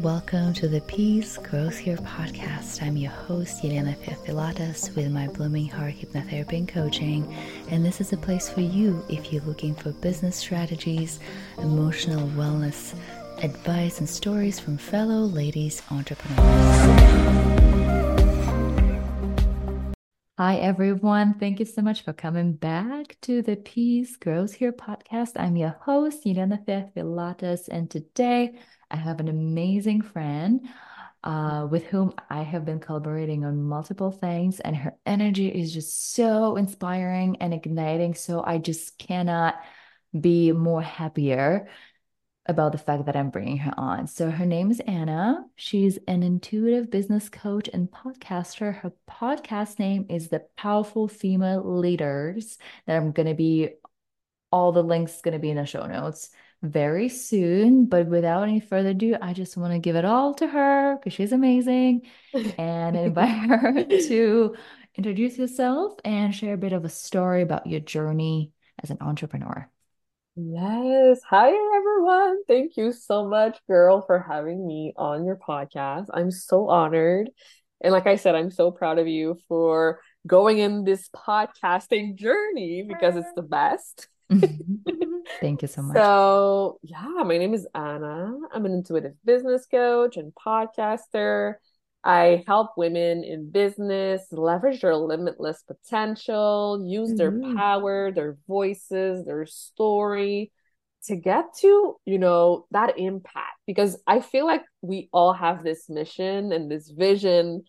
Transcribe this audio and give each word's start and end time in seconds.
Welcome 0.00 0.54
to 0.54 0.66
the 0.66 0.80
Peace 0.80 1.36
Grows 1.36 1.76
Here 1.76 1.98
podcast. 1.98 2.82
I'm 2.82 2.96
your 2.96 3.10
host, 3.10 3.62
Yeliena 3.62 3.94
Theofilatos, 3.98 4.96
with 4.96 5.10
my 5.12 5.28
Blooming 5.28 5.68
Heart 5.68 5.92
Hypnotherapy 5.96 6.54
and 6.54 6.66
Coaching. 6.66 7.36
And 7.68 7.84
this 7.84 8.00
is 8.00 8.10
a 8.14 8.16
place 8.16 8.48
for 8.48 8.62
you 8.62 9.04
if 9.10 9.30
you're 9.30 9.42
looking 9.42 9.74
for 9.74 9.92
business 9.92 10.36
strategies, 10.36 11.20
emotional 11.58 12.26
wellness, 12.28 12.94
advice, 13.42 13.98
and 13.98 14.08
stories 14.08 14.58
from 14.58 14.78
fellow 14.78 15.20
ladies 15.20 15.82
entrepreneurs. 15.90 17.69
Hi, 20.40 20.56
everyone. 20.56 21.34
Thank 21.34 21.60
you 21.60 21.66
so 21.66 21.82
much 21.82 22.02
for 22.02 22.14
coming 22.14 22.54
back 22.54 23.14
to 23.20 23.42
the 23.42 23.56
Peace 23.56 24.16
Grows 24.16 24.54
Here 24.54 24.72
podcast. 24.72 25.32
I'm 25.36 25.54
your 25.54 25.76
host, 25.82 26.24
Yeliena 26.24 26.64
Theofilatos, 26.64 27.68
and 27.68 27.90
today 27.90 28.58
I 28.90 28.96
have 28.96 29.20
an 29.20 29.28
amazing 29.28 30.00
friend 30.00 30.66
uh, 31.22 31.68
with 31.70 31.84
whom 31.84 32.14
I 32.30 32.40
have 32.40 32.64
been 32.64 32.80
collaborating 32.80 33.44
on 33.44 33.62
multiple 33.62 34.12
things, 34.12 34.60
and 34.60 34.74
her 34.74 34.94
energy 35.04 35.48
is 35.48 35.74
just 35.74 36.14
so 36.14 36.56
inspiring 36.56 37.36
and 37.42 37.52
igniting. 37.52 38.14
So 38.14 38.42
I 38.42 38.56
just 38.56 38.96
cannot 38.96 39.60
be 40.18 40.52
more 40.52 40.80
happier 40.80 41.68
about 42.50 42.72
the 42.72 42.78
fact 42.78 43.06
that 43.06 43.16
I'm 43.16 43.30
bringing 43.30 43.58
her 43.58 43.72
on. 43.76 44.06
So 44.06 44.30
her 44.30 44.44
name 44.44 44.70
is 44.70 44.80
Ana. 44.80 45.46
She's 45.54 45.98
an 46.08 46.22
intuitive 46.22 46.90
business 46.90 47.28
coach 47.28 47.70
and 47.72 47.90
podcaster. 47.90 48.74
Her 48.74 48.92
podcast 49.08 49.78
name 49.78 50.06
is 50.10 50.28
The 50.28 50.44
Powerful 50.56 51.08
Female 51.08 51.62
Leaders. 51.78 52.58
That 52.86 52.96
I'm 52.96 53.12
going 53.12 53.28
to 53.28 53.34
be 53.34 53.70
all 54.52 54.72
the 54.72 54.82
links 54.82 55.22
going 55.22 55.32
to 55.32 55.38
be 55.38 55.50
in 55.50 55.56
the 55.56 55.64
show 55.64 55.86
notes 55.86 56.30
very 56.62 57.08
soon. 57.08 57.86
But 57.86 58.08
without 58.08 58.42
any 58.42 58.60
further 58.60 58.90
ado, 58.90 59.16
I 59.22 59.32
just 59.32 59.56
want 59.56 59.72
to 59.72 59.78
give 59.78 59.96
it 59.96 60.04
all 60.04 60.34
to 60.34 60.46
her 60.46 60.96
because 60.96 61.12
she's 61.12 61.32
amazing 61.32 62.02
and 62.58 62.96
invite 62.96 63.28
her 63.48 63.84
to 63.84 64.56
introduce 64.96 65.38
yourself 65.38 65.94
and 66.04 66.34
share 66.34 66.54
a 66.54 66.58
bit 66.58 66.72
of 66.72 66.84
a 66.84 66.88
story 66.88 67.42
about 67.42 67.68
your 67.68 67.80
journey 67.80 68.52
as 68.82 68.90
an 68.90 68.98
entrepreneur. 69.00 69.70
Yes. 70.36 71.20
Hi, 71.28 71.50
everyone. 72.10 72.44
Thank 72.46 72.76
you 72.76 72.92
so 72.92 73.26
much, 73.26 73.58
girl, 73.66 74.02
for 74.02 74.18
having 74.18 74.66
me 74.66 74.92
on 74.96 75.24
your 75.24 75.36
podcast. 75.36 76.06
I'm 76.12 76.30
so 76.30 76.68
honored. 76.68 77.30
And 77.80 77.92
like 77.92 78.06
I 78.06 78.16
said, 78.16 78.34
I'm 78.34 78.50
so 78.50 78.70
proud 78.70 78.98
of 78.98 79.06
you 79.06 79.38
for 79.48 80.00
going 80.26 80.58
in 80.58 80.84
this 80.84 81.08
podcasting 81.14 82.16
journey 82.16 82.84
because 82.86 83.16
it's 83.16 83.32
the 83.34 83.42
best. 83.42 84.08
Thank 85.40 85.62
you 85.62 85.68
so 85.68 85.82
much. 85.82 85.96
So, 85.96 86.78
yeah, 86.82 87.22
my 87.24 87.38
name 87.38 87.54
is 87.54 87.66
Ana. 87.74 88.34
I'm 88.52 88.66
an 88.66 88.72
intuitive 88.72 89.14
business 89.24 89.66
coach 89.66 90.16
and 90.16 90.32
podcaster. 90.34 91.54
I 92.02 92.44
help 92.46 92.72
women 92.76 93.24
in 93.24 93.50
business 93.50 94.26
leverage 94.30 94.80
their 94.80 94.96
limitless 94.96 95.62
potential, 95.62 96.84
use 96.86 97.14
their 97.14 97.32
mm-hmm. 97.32 97.56
power, 97.56 98.10
their 98.10 98.36
voices, 98.46 99.24
their 99.24 99.46
story 99.46 100.52
to 101.04 101.16
get 101.16 101.46
to, 101.60 101.96
you 102.04 102.18
know, 102.18 102.66
that 102.70 102.98
impact. 102.98 103.58
Because 103.66 104.00
I 104.06 104.20
feel 104.20 104.46
like 104.46 104.62
we 104.82 105.08
all 105.12 105.32
have 105.32 105.62
this 105.62 105.88
mission 105.88 106.52
and 106.52 106.70
this 106.70 106.90
vision 106.90 107.64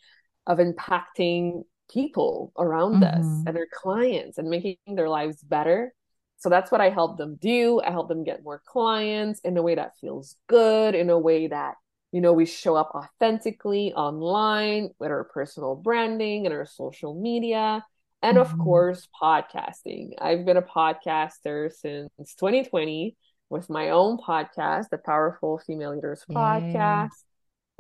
of 0.48 0.58
impacting 0.58 1.64
people 1.92 2.52
around 2.58 3.04
mm-hmm. 3.04 3.20
us 3.20 3.44
and 3.46 3.56
their 3.56 3.68
clients 3.74 4.38
and 4.38 4.50
making 4.50 4.78
their 4.88 5.10
lives 5.10 5.42
better 5.42 5.94
so 6.42 6.50
that's 6.50 6.72
what 6.72 6.82
I 6.82 6.90
help 6.90 7.20
them 7.20 7.38
do. 7.40 7.82
I 7.86 7.92
help 7.92 8.10
them 8.10 8.24
get 8.24 8.44
more 8.44 8.64
clients 8.66 9.40
in 9.42 9.56
a 9.58 9.62
way 9.62 9.76
that 9.76 9.92
feels 10.02 10.38
good, 10.48 10.96
in 10.96 11.12
a 11.12 11.20
way 11.20 11.46
that, 11.46 11.76
you 12.12 12.20
know, 12.20 12.34
we 12.34 12.48
show 12.48 12.76
up 12.76 12.94
authentically 12.96 13.94
online 13.94 14.90
with 14.98 15.12
our 15.12 15.26
personal 15.26 15.76
branding 15.76 16.48
and 16.48 16.56
our 16.56 16.66
social 16.66 17.14
media. 17.14 17.86
And 18.22 18.38
of 18.38 18.50
mm-hmm. 18.50 18.62
course, 18.62 19.08
podcasting. 19.22 20.12
I've 20.20 20.46
been 20.46 20.58
a 20.58 20.62
podcaster 20.62 21.72
since 21.72 22.12
2020 22.36 23.16
with 23.50 23.70
my 23.70 23.90
own 23.90 24.18
podcast, 24.18 24.90
the 24.90 24.98
Powerful 24.98 25.60
Female 25.66 25.96
Leaders 25.96 26.24
Yay. 26.30 26.36
Podcast 26.36 27.10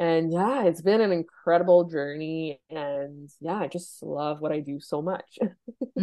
and 0.01 0.33
yeah 0.33 0.63
it's 0.63 0.81
been 0.81 0.99
an 0.99 1.11
incredible 1.11 1.83
journey 1.83 2.59
and 2.71 3.29
yeah 3.39 3.59
i 3.59 3.67
just 3.67 4.01
love 4.01 4.41
what 4.41 4.51
i 4.51 4.59
do 4.59 4.79
so 4.79 4.99
much 4.99 5.37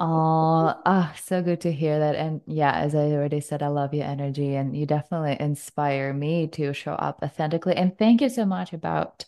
oh 0.00 0.74
ah, 0.86 1.12
so 1.20 1.42
good 1.42 1.60
to 1.60 1.72
hear 1.72 1.98
that 1.98 2.14
and 2.14 2.40
yeah 2.46 2.72
as 2.72 2.94
i 2.94 2.98
already 2.98 3.40
said 3.40 3.62
i 3.62 3.66
love 3.66 3.92
your 3.92 4.06
energy 4.06 4.54
and 4.54 4.76
you 4.76 4.86
definitely 4.86 5.36
inspire 5.40 6.12
me 6.12 6.46
to 6.46 6.72
show 6.72 6.92
up 6.92 7.18
authentically 7.22 7.74
and 7.74 7.98
thank 7.98 8.20
you 8.20 8.28
so 8.28 8.44
much 8.44 8.72
about 8.72 9.24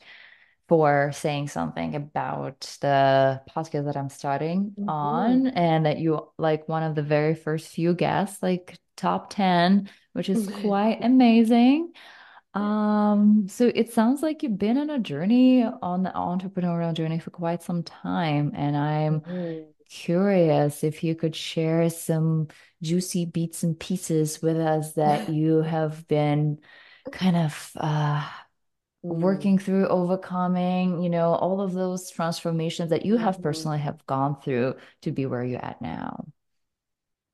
for 0.68 1.12
saying 1.12 1.48
something 1.48 1.94
about 1.94 2.60
the 2.80 3.40
podcast 3.54 3.84
that 3.84 3.96
i'm 3.96 4.08
starting 4.08 4.72
mm-hmm. 4.78 4.88
on 4.88 5.46
and 5.48 5.86
that 5.86 5.98
you 5.98 6.28
like 6.38 6.68
one 6.68 6.82
of 6.82 6.94
the 6.94 7.02
very 7.02 7.34
first 7.34 7.68
few 7.68 7.94
guests 7.94 8.42
like 8.42 8.78
top 8.96 9.30
10 9.30 9.88
which 10.12 10.28
is 10.28 10.48
quite 10.62 10.98
amazing 11.02 11.92
um, 12.54 13.48
so 13.48 13.70
it 13.74 13.92
sounds 13.92 14.22
like 14.22 14.42
you've 14.42 14.58
been 14.58 14.78
on 14.78 14.88
a 14.88 15.00
journey 15.00 15.64
on 15.64 16.04
the 16.04 16.10
entrepreneurial 16.10 16.94
journey 16.94 17.18
for 17.18 17.30
quite 17.30 17.62
some 17.62 17.82
time, 17.82 18.52
and 18.54 18.76
I'm 18.76 19.20
mm-hmm. 19.22 19.70
curious 19.88 20.84
if 20.84 21.02
you 21.02 21.16
could 21.16 21.34
share 21.34 21.90
some 21.90 22.48
juicy 22.80 23.26
beats 23.26 23.64
and 23.64 23.78
pieces 23.78 24.40
with 24.40 24.56
us 24.56 24.92
that 24.92 25.28
you 25.32 25.62
have 25.62 26.06
been 26.06 26.60
kind 27.10 27.36
of 27.36 27.70
uh 27.76 28.20
mm-hmm. 28.20 28.43
Working 29.04 29.58
through 29.58 29.86
overcoming 29.88 31.02
you 31.02 31.10
know 31.10 31.34
all 31.34 31.60
of 31.60 31.74
those 31.74 32.10
transformations 32.10 32.90
that 32.90 33.04
you 33.04 33.18
have 33.18 33.34
mm-hmm. 33.34 33.42
personally 33.42 33.78
have 33.78 34.04
gone 34.06 34.40
through 34.40 34.74
to 35.02 35.12
be 35.12 35.26
where 35.26 35.44
you're 35.44 35.64
at 35.64 35.80
now 35.82 36.24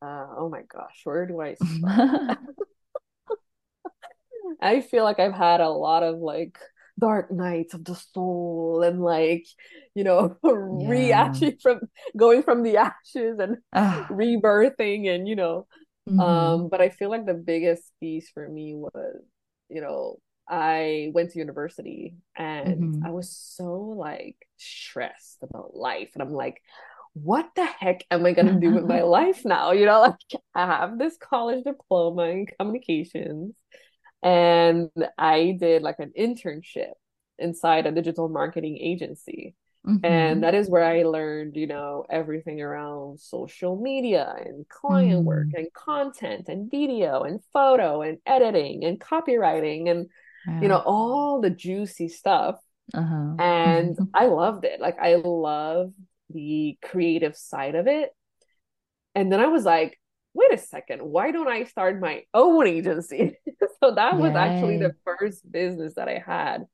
uh, 0.02 0.26
oh 0.36 0.48
my 0.50 0.62
gosh 0.62 1.00
where 1.04 1.26
do 1.26 1.40
i 1.40 1.54
start 1.54 2.38
I 4.60 4.80
feel 4.80 5.04
like 5.04 5.20
I've 5.20 5.34
had 5.34 5.60
a 5.60 5.70
lot 5.70 6.02
of 6.02 6.18
like 6.18 6.58
dark 6.98 7.30
nights 7.30 7.72
of 7.72 7.84
the 7.84 7.94
soul 7.94 8.82
and 8.84 9.00
like 9.00 9.46
you 9.94 10.04
know 10.04 10.36
yeah. 10.44 10.88
reaction 10.88 11.56
from 11.62 11.80
going 12.16 12.42
from 12.42 12.62
the 12.62 12.76
ashes 12.76 13.38
and 13.38 13.56
uh. 13.72 14.04
rebirthing 14.10 15.08
and 15.08 15.26
you 15.26 15.34
know 15.34 15.66
mm-hmm. 16.06 16.20
um 16.20 16.68
but 16.68 16.82
i 16.82 16.90
feel 16.90 17.08
like 17.08 17.24
the 17.24 17.32
biggest 17.32 17.90
piece 18.00 18.28
for 18.28 18.46
me 18.46 18.74
was 18.74 19.16
you 19.70 19.80
know 19.80 20.18
i 20.50 21.10
went 21.14 21.30
to 21.30 21.38
university 21.38 22.14
and 22.36 22.82
mm-hmm. 22.82 23.06
i 23.06 23.10
was 23.10 23.30
so 23.30 23.94
like 23.96 24.36
stressed 24.56 25.38
about 25.42 25.74
life 25.74 26.10
and 26.14 26.22
i'm 26.22 26.32
like 26.32 26.60
what 27.14 27.48
the 27.56 27.64
heck 27.64 28.04
am 28.10 28.26
i 28.26 28.32
going 28.32 28.46
to 28.46 28.60
do 28.60 28.72
with 28.72 28.84
my 28.84 29.02
life 29.18 29.44
now 29.44 29.72
you 29.72 29.86
know 29.86 30.00
like 30.32 30.42
i 30.54 30.66
have 30.66 30.98
this 30.98 31.16
college 31.16 31.64
diploma 31.64 32.24
in 32.24 32.46
communications 32.46 33.54
and 34.22 34.90
I 35.16 35.56
did 35.58 35.82
like 35.82 35.98
an 35.98 36.12
internship 36.18 36.92
inside 37.38 37.86
a 37.86 37.92
digital 37.92 38.28
marketing 38.28 38.78
agency. 38.78 39.54
Mm-hmm. 39.86 40.04
And 40.04 40.42
that 40.42 40.54
is 40.54 40.68
where 40.68 40.84
I 40.84 41.04
learned, 41.04 41.56
you 41.56 41.66
know, 41.66 42.04
everything 42.10 42.60
around 42.60 43.18
social 43.18 43.80
media 43.80 44.34
and 44.44 44.68
client 44.68 45.22
mm. 45.22 45.24
work 45.24 45.46
and 45.54 45.72
content 45.72 46.50
and 46.50 46.70
video 46.70 47.22
and 47.22 47.40
photo 47.50 48.02
and 48.02 48.18
editing 48.26 48.84
and 48.84 49.00
copywriting 49.00 49.90
and, 49.90 50.10
you 50.46 50.68
know, 50.68 50.82
all 50.84 51.40
the 51.40 51.50
juicy 51.50 52.08
stuff. 52.08 52.56
Uh-huh. 52.94 53.34
And 53.38 53.98
I 54.14 54.26
loved 54.26 54.64
it. 54.64 54.80
Like, 54.80 54.98
I 55.00 55.16
love 55.16 55.92
the 56.30 56.78
creative 56.82 57.36
side 57.36 57.74
of 57.74 57.86
it. 57.86 58.10
And 59.14 59.32
then 59.32 59.40
I 59.40 59.46
was 59.46 59.64
like, 59.64 59.98
wait 60.34 60.52
a 60.52 60.58
second, 60.58 61.02
why 61.02 61.32
don't 61.32 61.48
I 61.48 61.64
start 61.64 62.00
my 62.00 62.22
own 62.32 62.66
agency? 62.66 63.36
so 63.82 63.94
that 63.94 64.16
was 64.16 64.34
actually 64.34 64.78
the 64.78 64.94
first 65.04 65.50
business 65.50 65.94
that 65.94 66.08
I 66.08 66.22
had. 66.24 66.66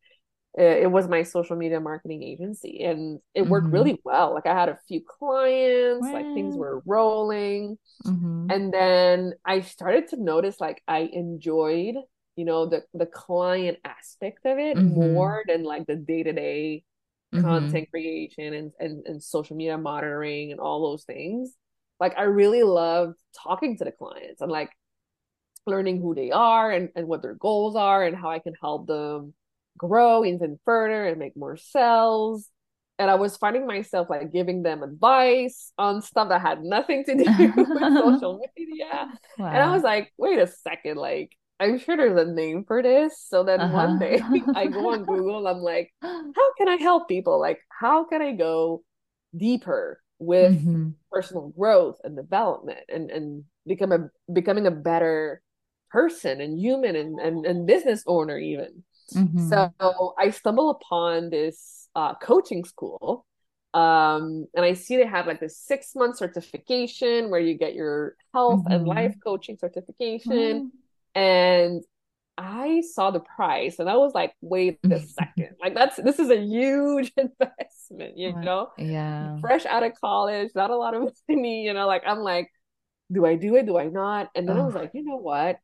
It 0.59 0.91
was 0.91 1.07
my 1.07 1.23
social 1.23 1.55
media 1.55 1.81
marketing 1.81 2.23
agency 2.23 2.83
and 2.83 3.21
it 3.35 3.43
mm-hmm. 3.43 3.51
worked 3.51 3.67
really 3.67 4.01
well. 4.05 4.33
Like 4.33 4.47
I 4.47 4.59
had 4.59 4.71
a 4.71 4.79
few 4.89 5.03
clients, 5.07 6.07
wow. 6.07 6.13
like 6.15 6.25
things 6.35 6.57
were 6.57 6.83
rolling. 6.87 7.77
Mm-hmm. 8.07 8.51
And 8.51 8.73
then 8.73 9.35
I 9.45 9.61
started 9.61 10.09
to 10.09 10.23
notice 10.23 10.59
like 10.59 10.83
I 10.89 11.11
enjoyed, 11.13 11.97
you 12.37 12.45
know, 12.45 12.67
the 12.67 12.85
the 12.95 13.07
client 13.07 13.79
aspect 13.85 14.47
of 14.47 14.59
it 14.59 14.77
mm-hmm. 14.77 14.95
more 14.95 15.43
than 15.47 15.65
like 15.65 15.87
the 15.87 15.97
day-to-day 15.97 16.85
mm-hmm. 17.35 17.45
content 17.45 17.91
creation 17.91 18.55
and, 18.55 18.73
and 18.79 19.07
and 19.07 19.23
social 19.23 19.57
media 19.57 19.77
monitoring 19.79 20.53
and 20.53 20.61
all 20.61 20.91
those 20.91 21.05
things 21.05 21.55
like 22.01 22.15
I 22.17 22.25
really 22.25 22.63
love 22.63 23.15
talking 23.43 23.77
to 23.79 23.85
the 23.85 23.93
clients 23.93 24.41
and 24.41 24.51
like 24.51 24.71
learning 25.67 26.01
who 26.01 26.15
they 26.15 26.31
are 26.31 26.71
and, 26.71 26.91
and 26.95 27.09
what 27.09 27.23
their 27.23 27.35
goals 27.35 27.77
are 27.77 28.05
and 28.05 28.17
how 28.17 28.31
I 28.31 28.39
can 28.39 28.55
help 28.61 28.87
them 28.87 29.35
grow 29.77 30.25
even 30.25 30.59
further 30.65 31.07
and 31.07 31.19
make 31.19 31.37
more 31.37 31.57
sales. 31.57 32.49
And 32.99 33.11
I 33.11 33.17
was 33.17 33.37
finding 33.37 33.67
myself 33.67 34.09
like 34.09 34.33
giving 34.33 34.63
them 34.63 34.83
advice 34.83 35.73
on 35.77 36.01
stuff 36.01 36.29
that 36.31 36.41
had 36.41 36.63
nothing 36.63 37.05
to 37.05 37.15
do 37.15 37.25
with 37.57 37.69
social 37.79 38.41
media. 38.57 39.09
Wow. 39.39 39.49
And 39.49 39.59
I 39.59 39.73
was 39.73 39.83
like, 39.83 40.13
wait 40.17 40.39
a 40.39 40.47
second, 40.47 40.97
like 40.97 41.37
I'm 41.59 41.79
sure 41.79 41.97
there's 41.97 42.21
a 42.21 42.31
name 42.31 42.65
for 42.67 42.83
this. 42.83 43.25
So 43.29 43.43
then 43.43 43.61
uh-huh. 43.61 43.75
one 43.75 43.99
day 43.99 44.21
I 44.55 44.67
go 44.67 44.93
on 44.93 45.05
Google, 45.07 45.47
I'm 45.47 45.59
like, 45.59 45.93
how 46.03 46.55
can 46.59 46.69
I 46.69 46.77
help 46.77 47.09
people? 47.09 47.41
Like, 47.41 47.61
how 47.69 48.05
can 48.05 48.23
I 48.23 48.33
go 48.33 48.83
deeper 49.37 50.01
with 50.19 50.59
mm-hmm. 50.59 50.91
personal 51.11 51.53
growth 51.57 51.99
and 52.03 52.17
development 52.17 52.81
and, 52.89 53.11
and 53.11 53.45
become 53.67 53.93
a 53.93 54.09
becoming 54.33 54.67
a 54.67 54.71
better 54.71 55.43
person 55.91 56.41
and 56.41 56.59
human 56.59 56.97
and, 56.97 57.19
and, 57.19 57.47
and 57.47 57.67
business 57.67 58.03
owner 58.07 58.39
even. 58.39 58.83
Mm-hmm. 59.15 59.49
So 59.49 60.15
I 60.19 60.31
stumble 60.31 60.71
upon 60.71 61.31
this 61.31 61.89
uh, 61.95 62.15
coaching 62.15 62.65
school 62.65 63.27
um, 63.77 64.47
and 64.55 64.65
I 64.65 64.73
see 64.73 64.97
they 64.97 65.07
have 65.07 65.27
like 65.27 65.39
this 65.39 65.59
six 65.59 65.95
month 65.95 66.17
certification 66.17 67.31
where 67.31 67.41
you 67.41 67.59
get 67.59 67.75
your 67.75 68.17
health 68.33 68.61
mm-hmm. 68.61 68.73
and 68.73 68.87
life 68.87 69.15
coaching 69.23 69.59
certification. 69.61 70.73
And 71.17 71.83
I 72.39 72.83
saw 72.83 73.11
the 73.11 73.21
price 73.21 73.79
and 73.79 73.89
I 73.89 73.97
was 73.97 74.13
like, 74.15 74.35
wait 74.41 74.79
a 74.85 75.01
second. 75.01 75.57
like 75.61 75.75
that's 75.75 75.97
this 75.97 76.19
is 76.19 76.31
a 76.31 76.37
huge 76.37 77.13
investment, 77.17 78.17
you 78.17 78.39
know? 78.39 78.69
Yeah. 78.79 79.41
Fresh 79.41 79.67
out 79.67 79.83
of 79.83 79.93
college, 80.01 80.51
not 80.55 80.71
a 80.71 80.77
lot 80.77 80.95
of 80.95 81.13
money, 81.29 81.65
you 81.65 81.73
know, 81.73 81.87
like 81.87 82.03
I'm 82.07 82.19
like, 82.19 82.51
do 83.11 83.25
I 83.25 83.37
do 83.37 83.57
it? 83.57 83.67
Do 83.67 83.79
I 83.79 83.87
not? 83.87 84.29
And 84.35 84.49
then 84.49 84.59
oh. 84.59 84.63
I 84.63 84.67
was 84.67 84.75
like, 84.75 84.91
you 84.95 85.03
know 85.03 85.17
what? 85.17 85.57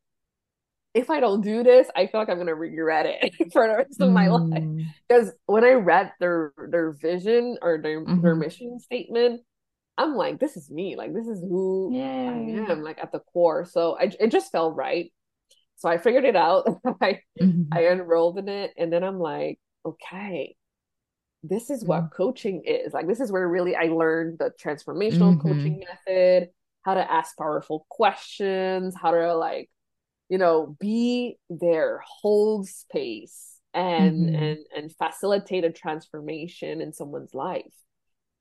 if 0.93 1.09
I 1.09 1.19
don't 1.19 1.41
do 1.41 1.63
this, 1.63 1.87
I 1.95 2.07
feel 2.07 2.21
like 2.21 2.29
I'm 2.29 2.37
gonna 2.37 2.55
regret 2.55 3.05
it 3.07 3.51
for 3.51 3.67
the 3.67 3.77
rest 3.77 3.99
of 3.99 4.11
my 4.11 4.27
life. 4.27 4.63
Because 5.07 5.29
mm. 5.29 5.33
when 5.47 5.63
I 5.63 5.71
read 5.71 6.11
their 6.19 6.53
their 6.69 6.91
vision 6.91 7.57
or 7.61 7.79
their 7.81 8.01
mm-hmm. 8.01 8.21
their 8.21 8.35
mission 8.35 8.79
statement, 8.79 9.41
I'm 9.97 10.15
like, 10.15 10.39
this 10.39 10.55
is 10.55 10.69
me. 10.69 10.95
Like 10.95 11.13
this 11.13 11.27
is 11.27 11.39
who. 11.41 11.91
I 11.95 12.71
am, 12.71 12.83
like 12.83 12.99
at 13.01 13.11
the 13.11 13.19
core. 13.19 13.65
So 13.65 13.97
I 13.99 14.11
it 14.19 14.31
just 14.31 14.51
felt 14.51 14.75
right. 14.75 15.11
So 15.83 15.89
I 15.89 15.97
figured 15.97 16.23
it 16.23 16.37
out. 16.37 16.65
I 17.01 17.19
mm-hmm. 17.41 17.63
I 17.73 17.87
enrolled 17.87 18.39
in 18.39 18.47
it, 18.47 18.71
and 18.77 18.91
then 18.91 19.03
I'm 19.03 19.19
like, 19.19 19.59
okay, 19.85 20.55
this 21.43 21.69
is 21.69 21.83
what 21.83 22.03
mm-hmm. 22.03 22.15
coaching 22.15 22.63
is. 22.65 22.93
Like 22.93 23.05
this 23.05 23.19
is 23.19 23.33
where 23.33 23.45
really 23.45 23.75
I 23.75 23.87
learned 23.87 24.39
the 24.39 24.51
transformational 24.57 25.35
mm-hmm. 25.35 25.45
coaching 25.45 25.83
method, 26.07 26.49
how 26.83 26.93
to 26.93 27.11
ask 27.11 27.37
powerful 27.37 27.85
questions, 27.89 28.95
how 28.95 29.11
to 29.11 29.35
like 29.35 29.69
you 30.29 30.37
know 30.37 30.77
be 30.79 31.37
there 31.49 32.01
hold 32.21 32.65
space 32.65 33.59
and 33.73 34.27
mm-hmm. 34.27 34.35
and 34.35 34.59
and 34.73 34.95
facilitate 34.95 35.65
a 35.65 35.71
transformation 35.71 36.79
in 36.79 36.93
someone's 36.93 37.33
life 37.33 37.73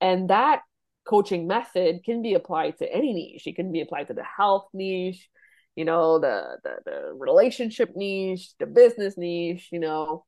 and 0.01 0.31
that 0.31 0.61
coaching 1.05 1.49
method 1.49 2.05
can 2.05 2.23
be 2.23 2.35
applied 2.35 2.79
to 2.79 2.91
any 2.93 3.13
niche 3.13 3.47
it 3.47 3.57
can 3.57 3.73
be 3.73 3.81
applied 3.81 4.07
to 4.07 4.15
the 4.15 4.23
health 4.25 4.69
niche 4.73 5.29
you 5.77 5.85
know 5.85 6.19
the 6.19 6.59
the, 6.63 6.77
the 6.85 7.13
relationship 7.15 7.91
niche 7.97 8.51
the 8.59 8.67
business 8.67 9.17
niche 9.17 9.69
you 9.73 9.81
know 9.81 10.25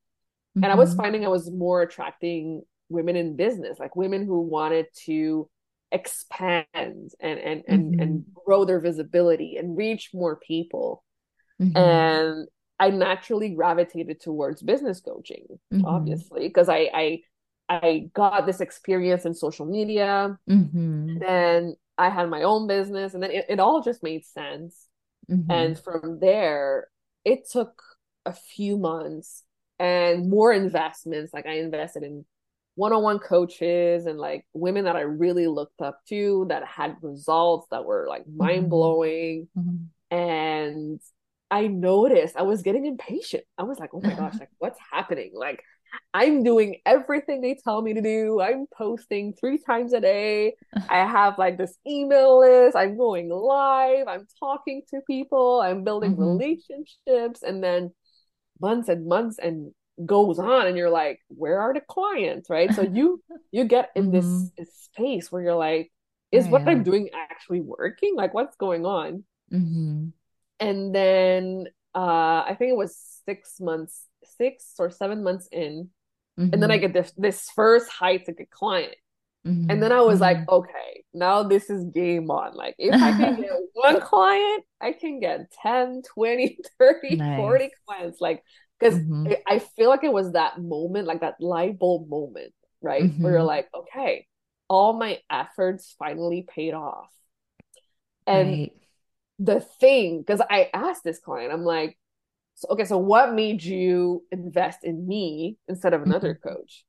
mm-hmm. 0.56 0.64
and 0.64 0.72
i 0.72 0.76
was 0.76 0.90
mm-hmm. 0.90 1.02
finding 1.02 1.24
i 1.24 1.28
was 1.28 1.50
more 1.50 1.82
attracting 1.82 2.62
women 2.88 3.16
in 3.16 3.36
business 3.36 3.78
like 3.78 3.96
women 3.96 4.24
who 4.26 4.40
wanted 4.40 4.86
to 4.94 5.48
expand 5.92 6.64
and 6.74 7.10
and 7.20 7.62
and, 7.68 7.92
mm-hmm. 7.92 8.00
and 8.00 8.24
grow 8.46 8.64
their 8.64 8.80
visibility 8.80 9.56
and 9.56 9.76
reach 9.76 10.10
more 10.12 10.36
people 10.36 11.04
Mm-hmm. 11.60 11.76
And 11.76 12.48
I 12.78 12.90
naturally 12.90 13.50
gravitated 13.50 14.20
towards 14.20 14.62
business 14.62 15.00
coaching, 15.00 15.46
mm-hmm. 15.72 15.84
obviously, 15.84 16.48
because 16.48 16.68
I, 16.68 16.90
I 16.92 17.20
I 17.68 18.10
got 18.12 18.46
this 18.46 18.60
experience 18.60 19.24
in 19.24 19.34
social 19.34 19.66
media. 19.66 20.38
Mm-hmm. 20.50 21.18
Then 21.18 21.76
I 21.96 22.08
had 22.10 22.28
my 22.28 22.42
own 22.42 22.66
business, 22.66 23.14
and 23.14 23.22
then 23.22 23.30
it, 23.30 23.46
it 23.48 23.60
all 23.60 23.82
just 23.82 24.02
made 24.02 24.24
sense. 24.24 24.88
Mm-hmm. 25.30 25.50
And 25.50 25.78
from 25.78 26.18
there, 26.20 26.88
it 27.24 27.48
took 27.50 27.82
a 28.26 28.32
few 28.32 28.76
months 28.78 29.42
and 29.78 30.28
more 30.28 30.52
investments. 30.52 31.32
Like 31.32 31.46
I 31.46 31.58
invested 31.58 32.02
in 32.02 32.24
one-on-one 32.76 33.20
coaches 33.20 34.06
and 34.06 34.18
like 34.18 34.46
women 34.52 34.84
that 34.84 34.96
I 34.96 35.02
really 35.02 35.46
looked 35.46 35.80
up 35.80 36.00
to 36.08 36.46
that 36.48 36.66
had 36.66 36.96
results 37.02 37.68
that 37.70 37.84
were 37.84 38.06
like 38.08 38.22
mm-hmm. 38.22 38.44
mind-blowing. 38.44 39.48
Mm-hmm. 39.56 40.16
And 40.16 41.00
I 41.50 41.68
noticed 41.68 42.36
I 42.36 42.42
was 42.42 42.62
getting 42.62 42.86
impatient. 42.86 43.44
I 43.56 43.62
was 43.62 43.78
like, 43.78 43.90
oh 43.94 44.00
my 44.00 44.14
gosh, 44.14 44.34
like 44.40 44.50
what's 44.58 44.78
happening? 44.90 45.32
Like 45.34 45.62
I'm 46.12 46.42
doing 46.42 46.76
everything 46.86 47.40
they 47.40 47.56
tell 47.62 47.82
me 47.82 47.94
to 47.94 48.00
do. 48.00 48.40
I'm 48.40 48.66
posting 48.76 49.32
three 49.32 49.58
times 49.58 49.92
a 49.92 50.00
day. 50.00 50.54
I 50.88 50.98
have 50.98 51.38
like 51.38 51.58
this 51.58 51.76
email 51.86 52.40
list. 52.40 52.76
I'm 52.76 52.96
going 52.96 53.28
live. 53.28 54.06
I'm 54.08 54.26
talking 54.38 54.82
to 54.90 55.00
people. 55.06 55.60
I'm 55.60 55.84
building 55.84 56.12
mm-hmm. 56.12 56.22
relationships. 56.22 57.42
And 57.42 57.62
then 57.62 57.92
months 58.60 58.88
and 58.88 59.06
months 59.06 59.38
and 59.38 59.72
goes 60.04 60.38
on 60.38 60.66
and 60.66 60.76
you're 60.76 60.90
like, 60.90 61.20
where 61.28 61.60
are 61.60 61.74
the 61.74 61.80
clients? 61.80 62.50
Right. 62.50 62.72
So 62.72 62.82
you 62.82 63.22
you 63.52 63.64
get 63.64 63.90
in 63.94 64.10
this, 64.10 64.24
mm-hmm. 64.24 64.46
this 64.58 64.74
space 64.74 65.30
where 65.30 65.42
you're 65.42 65.54
like, 65.54 65.90
is 66.32 66.48
what 66.48 66.66
I'm 66.66 66.82
doing 66.82 67.10
actually 67.14 67.60
working? 67.60 68.14
Like 68.16 68.34
what's 68.34 68.56
going 68.56 68.84
on? 68.84 69.24
Mm-hmm 69.52 70.08
and 70.60 70.94
then 70.94 71.66
uh 71.94 72.42
I 72.46 72.56
think 72.58 72.70
it 72.70 72.76
was 72.76 72.96
six 73.26 73.60
months, 73.60 74.06
six 74.36 74.74
or 74.78 74.90
seven 74.90 75.22
months 75.22 75.48
in, 75.50 75.90
mm-hmm. 76.38 76.52
and 76.52 76.62
then 76.62 76.70
I 76.70 76.78
mm-hmm. 76.78 76.92
get 76.92 76.92
this 76.92 77.12
this 77.16 77.50
first 77.50 77.90
high 77.90 78.18
ticket 78.18 78.50
client. 78.50 78.94
Mm-hmm. 79.46 79.70
And 79.70 79.82
then 79.82 79.92
I 79.92 80.00
was 80.00 80.20
mm-hmm. 80.20 80.38
like, 80.40 80.48
okay, 80.48 81.04
now 81.12 81.42
this 81.42 81.68
is 81.68 81.84
game 81.84 82.30
on. 82.30 82.54
Like, 82.54 82.76
if 82.78 82.94
I 82.94 83.10
can 83.12 83.42
get 83.42 83.50
one 83.74 84.00
client, 84.00 84.64
I 84.80 84.92
can 84.92 85.20
get 85.20 85.50
10, 85.62 86.00
20, 86.14 86.58
30, 86.78 87.16
nice. 87.16 87.36
40 87.36 87.70
clients. 87.86 88.20
Like, 88.22 88.42
because 88.80 88.98
mm-hmm. 88.98 89.32
I 89.46 89.58
feel 89.58 89.90
like 89.90 90.02
it 90.02 90.12
was 90.12 90.32
that 90.32 90.58
moment, 90.58 91.06
like 91.06 91.20
that 91.20 91.34
light 91.40 91.78
bulb 91.78 92.08
moment, 92.08 92.54
right? 92.80 93.02
Where 93.18 93.32
you're 93.32 93.40
mm-hmm. 93.40 93.46
like, 93.46 93.68
okay, 93.74 94.26
all 94.66 94.94
my 94.94 95.18
efforts 95.30 95.94
finally 95.98 96.46
paid 96.48 96.72
off. 96.72 97.10
And 98.26 98.48
right 98.48 98.72
the 99.38 99.60
thing 99.60 100.20
because 100.20 100.40
I 100.48 100.70
asked 100.72 101.04
this 101.04 101.18
client, 101.18 101.52
I'm 101.52 101.64
like, 101.64 101.98
so, 102.54 102.68
okay, 102.70 102.84
so 102.84 102.98
what 102.98 103.34
made 103.34 103.62
you 103.62 104.24
invest 104.30 104.84
in 104.84 105.06
me 105.06 105.56
instead 105.68 105.92
of 105.92 106.02
another 106.02 106.34
mm-hmm. 106.34 106.48
coach? 106.48 106.84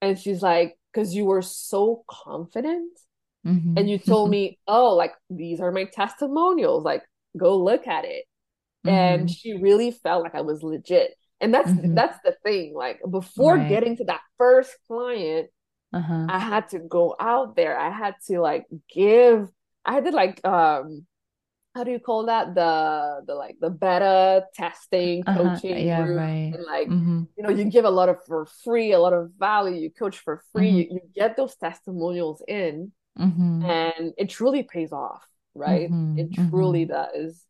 And 0.00 0.18
she's 0.18 0.42
like, 0.42 0.76
because 0.92 1.14
you 1.14 1.24
were 1.24 1.42
so 1.42 2.04
confident 2.08 2.98
mm-hmm. 3.46 3.76
and 3.76 3.88
you 3.88 3.98
told 3.98 4.30
me, 4.30 4.58
oh, 4.66 4.94
like 4.94 5.12
these 5.30 5.60
are 5.60 5.70
my 5.70 5.84
testimonials, 5.84 6.84
like 6.84 7.02
go 7.36 7.56
look 7.56 7.86
at 7.86 8.04
it. 8.04 8.24
Mm-hmm. 8.86 8.88
And 8.88 9.30
she 9.30 9.54
really 9.54 9.90
felt 9.90 10.22
like 10.22 10.34
I 10.34 10.40
was 10.40 10.62
legit. 10.62 11.14
And 11.40 11.52
that's 11.52 11.70
mm-hmm. 11.70 11.94
that's 11.94 12.18
the 12.24 12.36
thing. 12.44 12.72
Like 12.74 13.00
before 13.08 13.56
right. 13.56 13.68
getting 13.68 13.96
to 13.98 14.04
that 14.04 14.20
first 14.38 14.76
client, 14.86 15.48
uh-huh. 15.92 16.26
I 16.28 16.38
had 16.38 16.68
to 16.70 16.78
go 16.78 17.14
out 17.20 17.54
there. 17.56 17.78
I 17.78 17.90
had 17.90 18.14
to 18.28 18.40
like 18.40 18.64
give 18.92 19.48
I 19.84 19.94
had 19.94 20.04
to 20.04 20.10
like 20.10 20.44
um 20.46 21.06
how 21.74 21.84
do 21.84 21.90
you 21.90 21.98
call 21.98 22.26
that 22.26 22.54
the 22.54 23.22
the 23.26 23.34
like 23.34 23.56
the 23.60 23.70
beta 23.70 24.44
testing 24.54 25.22
uh-huh. 25.26 25.54
coaching 25.54 25.86
yeah 25.86 26.06
right 26.06 26.52
and 26.54 26.64
like 26.64 26.88
mm-hmm. 26.88 27.22
you 27.36 27.42
know 27.42 27.50
you 27.50 27.64
give 27.64 27.84
a 27.84 27.90
lot 27.90 28.08
of 28.08 28.16
for 28.26 28.46
free 28.64 28.92
a 28.92 28.98
lot 28.98 29.12
of 29.12 29.30
value 29.38 29.80
you 29.80 29.90
coach 29.90 30.18
for 30.18 30.42
free 30.52 30.68
mm-hmm. 30.68 30.76
you, 30.78 30.86
you, 30.90 31.00
get 31.14 31.36
those 31.36 31.54
testimonials 31.56 32.42
in 32.46 32.92
mm-hmm. 33.18 33.64
and 33.64 34.12
it 34.18 34.28
truly 34.28 34.62
pays 34.62 34.92
off 34.92 35.24
right 35.54 35.90
mm-hmm. 35.90 36.18
it 36.18 36.50
truly 36.50 36.86
mm-hmm. 36.86 37.26
does 37.26 37.44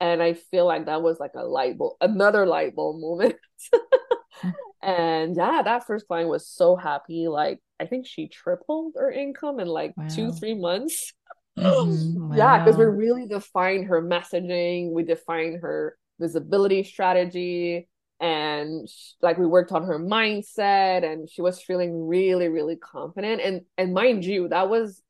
and 0.00 0.22
i 0.22 0.34
feel 0.34 0.66
like 0.66 0.86
that 0.86 1.02
was 1.02 1.18
like 1.18 1.32
a 1.34 1.44
light 1.44 1.78
bulb 1.78 1.96
another 2.00 2.46
light 2.46 2.74
bulb 2.74 3.00
moment 3.00 3.36
and 4.82 5.36
yeah 5.36 5.62
that 5.62 5.86
first 5.86 6.06
client 6.06 6.28
was 6.28 6.46
so 6.46 6.76
happy 6.76 7.28
like 7.28 7.58
i 7.78 7.86
think 7.86 8.06
she 8.06 8.28
tripled 8.28 8.94
her 8.96 9.10
income 9.10 9.60
in 9.60 9.68
like 9.68 9.94
wow. 9.96 10.08
two 10.08 10.32
three 10.32 10.54
months 10.54 11.12
Mm-hmm. 11.58 12.30
Wow. 12.30 12.36
Yeah, 12.36 12.64
because 12.64 12.78
we 12.78 12.84
really 12.84 13.26
define 13.26 13.84
her 13.84 14.02
messaging, 14.02 14.92
we 14.92 15.02
define 15.02 15.58
her 15.60 15.96
visibility 16.18 16.82
strategy, 16.84 17.88
and 18.20 18.88
she, 18.88 19.14
like 19.20 19.36
we 19.38 19.46
worked 19.46 19.72
on 19.72 19.84
her 19.84 19.98
mindset, 19.98 21.04
and 21.04 21.28
she 21.28 21.42
was 21.42 21.60
feeling 21.60 22.06
really, 22.06 22.48
really 22.48 22.76
confident. 22.76 23.42
And 23.42 23.62
and 23.76 23.92
mind 23.92 24.24
you, 24.24 24.48
that 24.48 24.70
was 24.70 25.02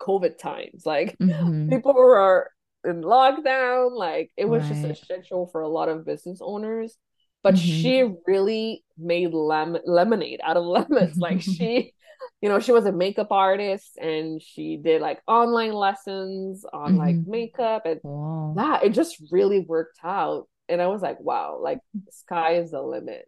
COVID 0.00 0.38
times. 0.38 0.86
Like 0.86 1.18
mm-hmm. 1.18 1.68
people 1.68 1.94
were 1.94 2.50
in 2.84 3.02
lockdown. 3.02 3.96
Like 3.96 4.30
it 4.36 4.48
was 4.48 4.62
right. 4.62 4.72
just 4.72 4.84
a 4.84 5.04
shit 5.04 5.26
show 5.26 5.48
for 5.52 5.60
a 5.60 5.68
lot 5.68 5.88
of 5.88 6.06
business 6.06 6.40
owners. 6.42 6.96
But 7.42 7.54
mm-hmm. 7.54 7.64
she 7.64 8.14
really 8.26 8.84
made 8.98 9.32
lem- 9.32 9.78
lemonade 9.84 10.40
out 10.42 10.56
of 10.56 10.64
lemons. 10.66 11.16
like 11.16 11.40
she 11.42 11.94
you 12.40 12.48
know, 12.48 12.58
she 12.58 12.72
was 12.72 12.86
a 12.86 12.92
makeup 12.92 13.30
artist 13.30 13.98
and 13.98 14.40
she 14.40 14.78
did 14.82 15.02
like 15.02 15.20
online 15.26 15.72
lessons 15.72 16.64
on 16.72 16.92
mm-hmm. 16.92 16.98
like 16.98 17.16
makeup 17.26 17.82
and 17.84 18.00
wow. 18.02 18.54
that 18.56 18.84
it 18.84 18.90
just 18.90 19.22
really 19.30 19.60
worked 19.60 19.98
out. 20.02 20.48
And 20.68 20.80
I 20.80 20.86
was 20.86 21.02
like, 21.02 21.20
wow, 21.20 21.58
like 21.60 21.80
sky 22.10 22.54
is 22.54 22.70
the 22.70 22.80
limit. 22.80 23.26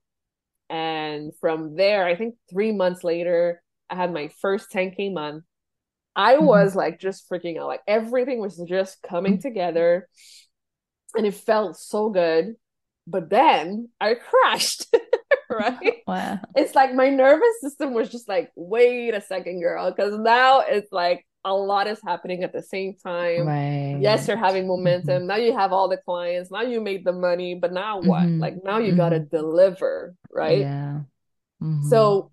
And 0.71 1.33
from 1.41 1.77
there, 1.77 2.07
I 2.07 2.17
think 2.17 2.37
three 2.51 2.73
months 2.73 3.05
later, 3.05 3.63
I 3.91 3.97
had 3.97 4.13
my 4.13 4.31
first 4.41 4.71
10K 4.71 5.13
month. 5.13 5.45
I 6.17 6.37
mm-hmm. 6.37 6.47
was 6.47 6.75
like 6.75 6.99
just 6.99 7.29
freaking 7.29 7.61
out. 7.61 7.67
Like 7.67 7.83
everything 7.87 8.41
was 8.41 8.57
just 8.67 9.03
coming 9.03 9.35
mm-hmm. 9.35 9.43
together 9.43 10.09
and 11.15 11.27
it 11.27 11.35
felt 11.35 11.77
so 11.77 12.09
good. 12.09 12.55
but 13.07 13.29
then 13.29 13.91
I 14.01 14.15
crashed. 14.31 14.87
right? 15.59 16.03
Wow. 16.07 16.39
It's 16.55 16.75
like 16.75 16.95
my 16.95 17.09
nervous 17.09 17.61
system 17.61 17.95
was 17.95 18.09
just 18.09 18.29
like, 18.29 18.51
wait 18.57 19.15
a 19.15 19.21
second, 19.21 19.61
girl. 19.61 19.91
Because 19.91 20.19
now 20.19 20.61
it's 20.61 20.93
like 20.93 21.27
a 21.45 21.53
lot 21.53 21.87
is 21.87 22.01
happening 22.07 22.43
at 22.45 22.53
the 22.53 22.63
same 22.63 22.95
time. 22.95 23.47
Right. 23.47 23.99
Yes, 24.01 24.29
you're 24.29 24.37
having 24.37 24.67
momentum. 24.67 25.19
Mm-hmm. 25.19 25.27
Now 25.27 25.37
you 25.37 25.57
have 25.57 25.73
all 25.73 25.89
the 25.89 25.97
clients. 25.97 26.51
Now 26.51 26.63
you 26.63 26.81
made 26.81 27.05
the 27.05 27.13
money. 27.13 27.55
But 27.55 27.73
now 27.73 28.01
what? 28.01 28.23
Mm-hmm. 28.23 28.41
Like 28.41 28.65
now 28.65 28.79
you 28.79 28.89
mm-hmm. 28.89 28.97
got 28.97 29.11
to 29.11 29.21
deliver. 29.21 30.15
Right. 30.31 30.61
Yeah. 30.61 31.01
Mm-hmm. 31.63 31.89
So 31.89 32.31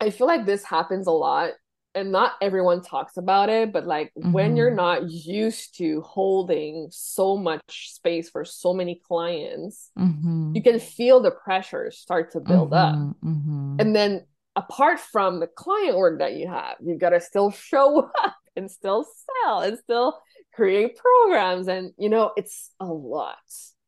I 0.00 0.10
feel 0.10 0.26
like 0.26 0.46
this 0.46 0.64
happens 0.64 1.06
a 1.06 1.12
lot 1.12 1.52
and 1.96 2.12
not 2.12 2.32
everyone 2.42 2.82
talks 2.82 3.16
about 3.16 3.48
it, 3.48 3.72
but 3.72 3.86
like 3.86 4.12
mm-hmm. 4.16 4.32
when 4.32 4.56
you're 4.56 4.68
mm-hmm. 4.68 4.76
not 4.76 5.10
used 5.10 5.76
to 5.78 6.02
holding 6.02 6.88
so 6.90 7.36
much 7.36 7.92
space 7.92 8.28
for 8.28 8.44
so 8.44 8.74
many 8.74 9.00
clients, 9.08 9.90
mm-hmm. 9.98 10.52
you 10.54 10.62
can 10.62 10.78
feel 10.78 11.20
the 11.20 11.30
pressure 11.30 11.90
start 11.90 12.32
to 12.32 12.40
build 12.40 12.70
mm-hmm. 12.70 13.08
up. 13.08 13.16
Mm-hmm. 13.24 13.76
And 13.80 13.96
then 13.96 14.26
apart 14.54 15.00
from 15.00 15.40
the 15.40 15.46
client 15.46 15.96
work 15.96 16.18
that 16.18 16.34
you 16.34 16.48
have, 16.48 16.76
you've 16.84 17.00
got 17.00 17.10
to 17.10 17.20
still 17.20 17.50
show 17.50 18.10
up 18.22 18.36
and 18.54 18.70
still 18.70 19.04
sell 19.44 19.60
and 19.60 19.78
still 19.78 20.18
create 20.54 20.96
programs. 20.96 21.66
And, 21.66 21.92
you 21.98 22.10
know, 22.10 22.32
it's 22.36 22.70
a 22.78 22.86
lot 22.86 23.38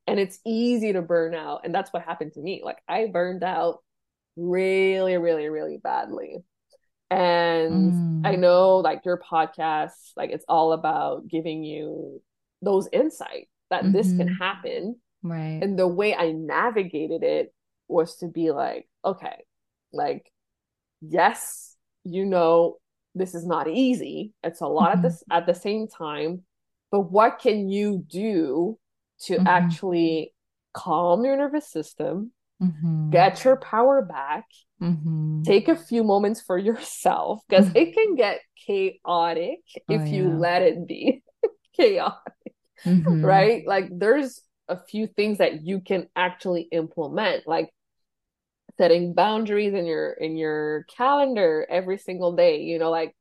and 0.07 0.19
it's 0.19 0.39
easy 0.47 0.95
to 0.95 1.03
burn 1.03 1.35
out. 1.35 1.61
And 1.65 1.75
that's 1.75 1.93
what 1.93 2.03
happened 2.03 2.33
to 2.33 2.41
me. 2.41 2.63
Like 2.65 2.79
I 2.89 3.07
burned 3.07 3.45
out 3.45 3.81
really, 4.37 5.19
really, 5.19 5.49
really 5.51 5.77
badly 5.77 6.39
and 7.11 7.93
mm. 7.93 8.27
I 8.27 8.37
know 8.37 8.79
like 8.79 9.05
your 9.05 9.19
podcast, 9.19 10.13
like 10.17 10.31
it's 10.31 10.45
all 10.49 10.73
about 10.73 11.29
giving 11.29 11.65
you 11.65 12.21
those 12.63 12.89
insight 12.93 13.49
that 13.71 13.83
mm-hmm. 13.83 13.93
this 13.93 14.09
can 14.09 14.29
mm-hmm. 14.29 14.43
happen. 14.43 14.97
Right. 15.23 15.61
And 15.63 15.79
the 15.79 15.89
way 15.89 16.15
I 16.15 16.33
navigated 16.33 17.23
it 17.23 17.53
was 17.89 18.17
to 18.17 18.29
be 18.29 18.51
like, 18.51 18.89
okay, 19.05 19.45
like, 19.93 20.31
yes, 21.01 21.77
you 22.05 22.25
know, 22.25 22.77
this 23.15 23.35
is 23.35 23.47
not 23.47 23.69
easy. 23.69 24.33
It's 24.43 24.61
a 24.61 24.67
lot 24.67 24.91
mm-hmm. 24.91 24.99
at 24.99 25.03
this 25.03 25.25
at 25.31 25.47
the 25.47 25.55
same 25.55 25.89
time, 25.89 26.43
but 26.91 27.11
what 27.11 27.39
can 27.39 27.69
you 27.69 28.05
do 28.07 28.79
to 29.23 29.35
mm-hmm. 29.35 29.47
actually 29.47 30.35
calm 30.75 31.25
your 31.25 31.37
nervous 31.37 31.69
system, 31.69 32.33
mm-hmm. 32.63 33.11
get 33.11 33.45
your 33.45 33.57
power 33.57 34.03
back, 34.03 34.45
Mm-hmm. 34.81 35.43
Take 35.43 35.69
a 35.69 35.77
few 35.77 36.05
moments 36.05 36.41
for 36.41 36.57
yourself 36.57 37.41
because 37.49 37.67
mm-hmm. 37.67 37.77
it 37.77 37.95
can 37.95 38.15
get 38.15 38.41
chaotic 38.67 39.61
oh, 39.77 39.83
if 39.89 40.03
yeah. 40.03 40.15
you 40.15 40.31
let 40.31 40.63
it 40.63 40.87
be 40.87 41.23
chaotic, 41.77 42.55
mm-hmm. 42.85 43.25
right? 43.25 43.67
Like, 43.67 43.89
there's 43.91 44.41
a 44.69 44.79
few 44.81 45.07
things 45.07 45.39
that 45.39 45.63
you 45.63 45.81
can 45.81 46.09
actually 46.15 46.69
implement, 46.71 47.49
like 47.49 47.71
setting 48.77 49.15
boundaries 49.15 49.75
in 49.75 49.87
your 49.87 50.13
in 50.13 50.37
your 50.37 50.85
calendar 50.97 51.67
every 51.69 51.99
single 51.99 52.37
day. 52.37 52.63
You 52.63 52.79
know, 52.79 52.91
like 52.91 53.17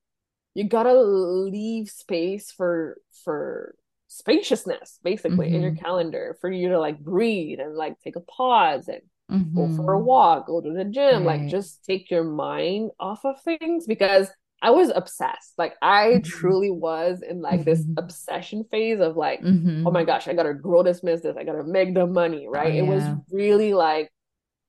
you 0.53 0.65
gotta 0.65 0.93
leave 0.93 1.89
space 1.89 2.51
for 2.51 2.97
for 3.23 3.73
spaciousness 4.09 4.99
basically 5.03 5.53
in 5.53 5.61
your 5.61 5.71
mm-hmm. 5.71 5.83
calendar 5.83 6.37
for 6.39 6.49
you 6.49 6.69
to 6.69 6.79
like 6.79 6.99
breathe 6.99 7.59
and 7.59 7.75
like 7.75 7.99
take 7.99 8.15
a 8.15 8.21
pause 8.21 8.87
and 8.87 9.01
mm-hmm. 9.31 9.55
go 9.55 9.75
for 9.75 9.93
a 9.93 9.97
mm-hmm. 9.97 10.05
walk, 10.05 10.47
go 10.47 10.61
to 10.61 10.73
the 10.73 10.85
gym, 10.85 11.25
right. 11.25 11.41
like 11.41 11.49
just 11.49 11.83
take 11.85 12.09
your 12.09 12.23
mind 12.23 12.91
off 12.99 13.25
of 13.25 13.41
things 13.41 13.85
because 13.87 14.29
I 14.61 14.71
was 14.71 14.91
obsessed. 14.93 15.53
Like 15.57 15.75
I 15.81 16.05
mm-hmm. 16.05 16.21
truly 16.21 16.71
was 16.71 17.21
in 17.21 17.41
like 17.41 17.63
this 17.63 17.81
mm-hmm. 17.81 17.97
obsession 17.97 18.65
phase 18.71 18.99
of 18.99 19.15
like, 19.15 19.41
oh 19.43 19.91
my 19.91 20.03
gosh, 20.03 20.27
I 20.27 20.33
gotta 20.33 20.53
grow 20.53 20.83
this 20.83 21.01
business, 21.01 21.37
I 21.37 21.43
gotta 21.43 21.63
make 21.63 21.93
the 21.93 22.07
money, 22.07 22.47
right? 22.49 22.73
Oh, 22.73 22.75
yeah. 22.75 22.83
It 22.83 22.87
was 22.87 23.03
really 23.31 23.73
like 23.73 24.11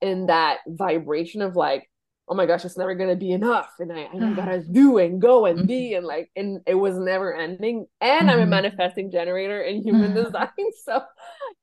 in 0.00 0.26
that 0.26 0.58
vibration 0.66 1.42
of 1.42 1.56
like, 1.56 1.88
oh 2.28 2.34
my 2.34 2.46
gosh, 2.46 2.64
it's 2.64 2.76
never 2.76 2.94
gonna 2.94 3.16
be 3.16 3.32
enough, 3.32 3.70
and 3.78 3.92
I, 3.92 4.08
I 4.12 4.32
gotta 4.34 4.62
do 4.62 4.98
and 4.98 5.20
go 5.20 5.46
and 5.46 5.66
be 5.66 5.94
and 5.94 6.06
like, 6.06 6.30
and 6.36 6.60
it 6.66 6.74
was 6.74 6.98
never 6.98 7.34
ending. 7.34 7.86
And 8.00 8.30
I'm 8.30 8.40
a 8.40 8.46
manifesting 8.46 9.10
generator 9.10 9.62
in 9.62 9.82
human 9.82 10.14
design, 10.14 10.48
so 10.84 11.02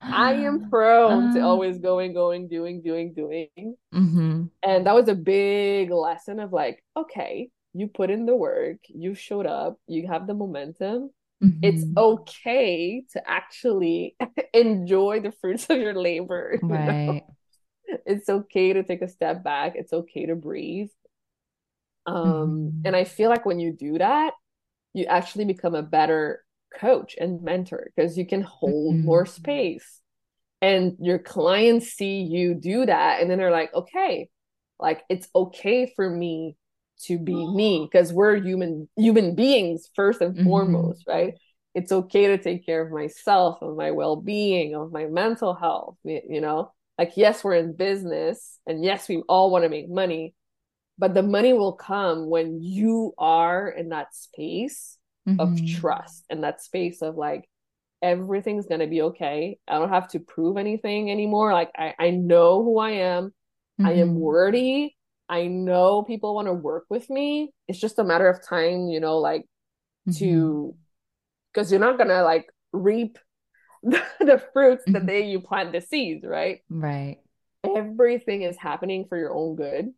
I 0.02 0.34
am 0.34 0.70
prone 0.70 1.34
to 1.34 1.40
uh-huh. 1.40 1.48
always 1.48 1.78
going, 1.78 2.14
going, 2.14 2.48
doing, 2.48 2.82
doing, 2.82 3.14
doing. 3.14 3.76
Mm-hmm. 3.94 4.46
And 4.64 4.88
that 4.88 4.96
was 4.96 5.08
a 5.08 5.16
big 5.16 5.92
lesson 5.92 6.40
of 6.40 6.52
like, 6.52 6.84
okay, 6.98 7.50
you 7.74 7.88
put 7.88 8.10
in 8.10 8.26
the 8.26 8.36
work, 8.36 8.78
you 8.88 9.14
showed 9.14 9.46
up, 9.46 9.78
you 9.88 10.08
have 10.08 10.28
the 10.28 10.34
momentum. 10.34 11.12
Mm-hmm. 11.44 11.60
It's 11.62 11.84
okay 11.98 13.04
to 13.12 13.30
actually 13.30 14.16
enjoy 14.54 15.20
the 15.20 15.34
fruits 15.34 15.70
of 15.70 15.78
your 15.78 15.94
labor. 15.94 16.58
Right. 16.64 16.88
know? 16.88 17.35
It's 18.06 18.30
okay 18.30 18.74
to 18.74 18.84
take 18.84 19.02
a 19.02 19.08
step 19.08 19.44
back. 19.44 19.74
It's 19.76 19.94
okay 19.94 20.26
to 20.28 20.36
breathe. 20.36 20.90
Um, 22.06 22.16
mm-hmm. 22.16 22.82
and 22.86 22.96
I 22.96 23.04
feel 23.04 23.30
like 23.30 23.46
when 23.46 23.60
you 23.60 23.72
do 23.72 23.98
that, 23.98 24.34
you 24.94 25.06
actually 25.06 25.46
become 25.46 25.76
a 25.76 25.82
better 25.82 26.44
coach 26.80 27.16
and 27.20 27.42
mentor 27.42 27.92
because 27.96 28.18
you 28.18 28.26
can 28.26 28.42
hold 28.42 28.96
mm-hmm. 28.96 29.06
more 29.06 29.26
space 29.26 30.02
and 30.62 30.96
your 31.00 31.20
clients 31.20 31.94
see 31.94 32.22
you 32.22 32.54
do 32.54 32.86
that 32.86 33.22
and 33.22 33.30
then 33.30 33.38
they're 33.38 33.52
like 33.52 33.74
okay 33.74 34.30
like 34.80 35.04
it's 35.10 35.28
okay 35.36 35.92
for 35.96 36.10
me 36.10 36.56
to 37.02 37.18
be 37.18 37.48
me 37.54 37.88
because 37.90 38.12
we're 38.12 38.36
human 38.36 38.88
human 38.96 39.36
beings 39.36 39.90
first 39.96 40.22
and 40.22 40.36
mm-hmm. 40.36 40.46
foremost 40.46 41.04
right 41.08 41.36
it's 41.74 41.92
okay 41.92 42.28
to 42.28 42.38
take 42.38 42.66
care 42.66 42.82
of 42.82 42.92
myself 42.92 43.62
of 43.62 43.76
my 43.76 43.92
well-being 43.92 44.76
of 44.76 44.92
my 44.92 45.06
mental 45.06 45.54
health 45.54 45.98
you 46.04 46.42
know 46.42 46.72
like 46.98 47.14
yes 47.16 47.44
we're 47.44 47.56
in 47.56 47.74
business 47.74 48.60
and 48.66 48.84
yes 48.84 49.08
we 49.08 49.22
all 49.28 49.52
want 49.52 49.64
to 49.64 49.70
make 49.70 49.90
money 49.90 50.34
but 50.98 51.14
the 51.14 51.24
money 51.24 51.54
will 51.54 51.74
come 51.74 52.30
when 52.30 52.62
you 52.62 53.14
are 53.18 53.68
in 53.68 53.90
that 53.90 54.14
space 54.16 54.98
mm-hmm. 55.28 55.40
of 55.40 55.66
trust 55.68 56.26
and 56.30 56.44
that 56.44 56.62
space 56.62 57.02
of 57.02 57.16
like 57.16 57.50
everything's 58.02 58.68
gonna 58.68 58.88
be 58.88 59.02
okay. 59.02 59.58
I 59.68 59.80
don't 59.80 59.90
have 59.90 60.08
to 60.10 60.20
prove 60.20 60.58
anything 60.58 61.12
anymore. 61.12 61.54
Like 61.54 61.72
I, 61.76 61.94
I 62.00 62.10
know 62.12 62.64
who 62.64 62.80
I 62.80 62.92
am. 62.92 63.26
Mm-hmm. 63.80 63.86
I 63.86 63.92
am 63.94 64.10
mm-hmm. 64.10 64.20
worthy. 64.20 64.92
I 65.28 65.48
know 65.48 66.04
people 66.04 66.36
want 66.36 66.48
to 66.48 66.54
work 66.54 66.86
with 66.90 67.10
me. 67.10 67.52
It's 67.68 67.80
just 67.80 68.00
a 68.00 68.04
matter 68.04 68.30
of 68.30 68.48
time, 68.48 68.90
you 68.90 69.00
know, 69.00 69.18
like 69.18 69.42
mm-hmm. 70.08 70.20
to 70.20 70.76
because 71.54 71.72
you're 71.72 71.80
not 71.80 71.98
gonna 71.98 72.24
like 72.24 72.48
reap 72.72 73.18
the, 74.20 74.44
fruits 74.52 74.84
the 74.86 74.94
mm-hmm. 74.94 75.06
day 75.06 75.30
you 75.30 75.40
plant 75.40 75.72
the 75.72 75.82
seeds, 75.82 76.26
right? 76.26 76.60
Right. 76.70 77.18
Everything 77.64 78.42
is 78.42 78.58
happening 78.58 79.06
for 79.08 79.18
your 79.18 79.34
own 79.34 79.56
good. 79.56 79.90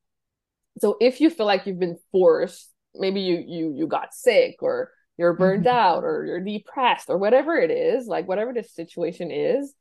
So 0.80 0.98
if 1.00 1.22
you 1.22 1.30
feel 1.30 1.46
like 1.46 1.66
you've 1.66 1.80
been 1.80 1.98
forced, 2.12 2.70
maybe 2.94 3.22
you 3.22 3.44
you 3.46 3.74
you 3.76 3.88
got 3.88 4.14
sick 4.14 4.58
or 4.62 4.92
you're 5.18 5.34
burned 5.34 5.66
mm-hmm. 5.66 5.78
out 5.78 6.04
or 6.04 6.26
you're 6.26 6.44
depressed 6.44 7.10
or 7.10 7.18
whatever 7.18 7.56
it 7.56 7.72
is, 7.72 8.08
like 8.08 8.28
whatever 8.28 8.54
the 8.54 8.64
situation 8.64 9.32
is, 9.32 9.74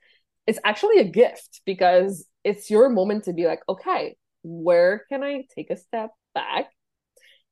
it's 0.47 0.59
actually 0.65 0.99
a 0.99 1.05
gift 1.05 1.61
because 1.67 2.27
it's 2.45 2.71
your 2.71 2.89
moment 2.89 3.25
to 3.25 3.33
be 3.33 3.47
like, 3.47 3.61
okay, 3.69 4.17
where 4.43 5.05
can 5.09 5.23
I 5.23 5.45
take 5.55 5.71
a 5.71 5.77
step 5.77 6.11
back? 6.35 6.71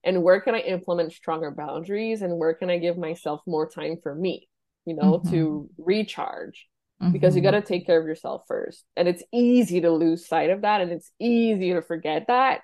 And 0.05 0.23
where 0.23 0.41
can 0.41 0.55
I 0.55 0.61
implement 0.61 1.13
stronger 1.13 1.51
boundaries? 1.51 2.23
And 2.23 2.39
where 2.39 2.55
can 2.55 2.71
I 2.71 2.79
give 2.79 2.97
myself 2.97 3.41
more 3.47 3.69
time 3.69 3.97
for 4.03 4.15
me, 4.15 4.49
you 4.85 4.95
know, 4.95 5.19
mm-hmm. 5.19 5.31
to 5.31 5.71
recharge? 5.79 6.67
Because 7.13 7.37
you 7.37 7.43
mm-hmm. 7.43 7.51
got 7.51 7.61
to 7.61 7.67
take 7.67 7.85
care 7.85 8.01
of 8.01 8.07
yourself 8.07 8.45
first. 8.49 8.83
And 8.97 9.07
it's 9.07 9.23
easy 9.31 9.83
to 9.83 9.91
lose 9.91 10.27
sight 10.27 10.49
of 10.49 10.63
that. 10.63 10.81
And 10.81 10.91
it's 10.91 11.11
easy 11.19 11.75
to 11.75 11.83
forget 11.83 12.29
that 12.29 12.63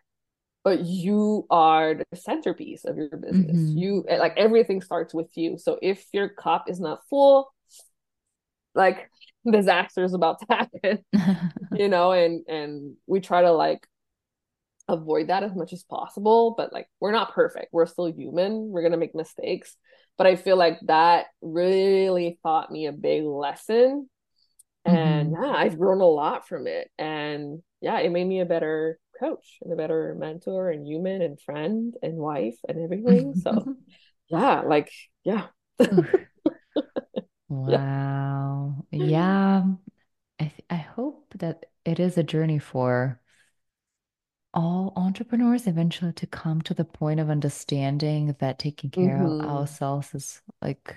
but 0.62 0.84
you 0.84 1.46
are 1.50 1.94
the 1.94 2.16
centerpiece 2.16 2.84
of 2.84 2.96
your 2.96 3.08
business. 3.16 3.56
Mm-hmm. 3.56 3.78
You 3.78 4.04
like 4.08 4.34
everything 4.36 4.82
starts 4.82 5.14
with 5.14 5.28
you. 5.34 5.56
So 5.58 5.78
if 5.80 6.04
your 6.12 6.28
cup 6.28 6.68
is 6.68 6.80
not 6.80 7.00
full, 7.08 7.52
like 8.74 9.10
disaster 9.50 10.04
is 10.04 10.14
about 10.14 10.40
to 10.40 10.46
happen, 10.50 11.04
you 11.72 11.88
know, 11.88 12.12
and 12.12 12.46
and 12.46 12.96
we 13.06 13.20
try 13.20 13.42
to 13.42 13.52
like 13.52 13.86
avoid 14.88 15.28
that 15.28 15.44
as 15.44 15.54
much 15.54 15.72
as 15.72 15.82
possible, 15.84 16.54
but 16.56 16.72
like 16.72 16.88
we're 17.00 17.12
not 17.12 17.32
perfect. 17.32 17.68
We're 17.72 17.86
still 17.86 18.06
human. 18.06 18.68
We're 18.70 18.82
going 18.82 18.92
to 18.92 18.98
make 18.98 19.14
mistakes. 19.14 19.76
But 20.20 20.26
I 20.26 20.36
feel 20.36 20.58
like 20.58 20.78
that 20.82 21.28
really 21.40 22.38
taught 22.42 22.70
me 22.70 22.84
a 22.84 22.92
big 22.92 23.24
lesson. 23.24 24.06
And 24.84 25.32
mm-hmm. 25.32 25.42
yeah, 25.42 25.50
I've 25.50 25.78
grown 25.78 26.02
a 26.02 26.04
lot 26.04 26.46
from 26.46 26.66
it. 26.66 26.90
And 26.98 27.62
yeah, 27.80 28.00
it 28.00 28.12
made 28.12 28.26
me 28.26 28.40
a 28.40 28.44
better 28.44 28.98
coach 29.18 29.56
and 29.62 29.72
a 29.72 29.76
better 29.76 30.14
mentor 30.18 30.68
and 30.68 30.86
human 30.86 31.22
and 31.22 31.40
friend 31.40 31.94
and 32.02 32.18
wife 32.18 32.58
and 32.68 32.82
everything. 32.82 33.32
So 33.42 33.76
yeah, 34.28 34.60
like 34.60 34.92
yeah. 35.24 35.46
wow. 37.48 38.84
Yeah. 38.90 39.06
yeah. 39.06 39.62
I 40.38 40.44
th- 40.44 40.66
I 40.68 40.76
hope 40.76 41.32
that 41.38 41.64
it 41.86 41.98
is 41.98 42.18
a 42.18 42.22
journey 42.22 42.58
for 42.58 43.18
all 44.52 44.92
entrepreneurs 44.97 45.66
eventually 45.66 46.12
to 46.12 46.26
come 46.26 46.61
to 46.62 46.75
the 46.75 46.85
point 46.85 47.21
of 47.21 47.30
understanding 47.30 48.35
that 48.40 48.59
taking 48.59 48.90
care 48.90 49.19
mm-hmm. 49.19 49.40
of 49.40 49.47
ourselves 49.47 50.14
is 50.14 50.42
like 50.61 50.97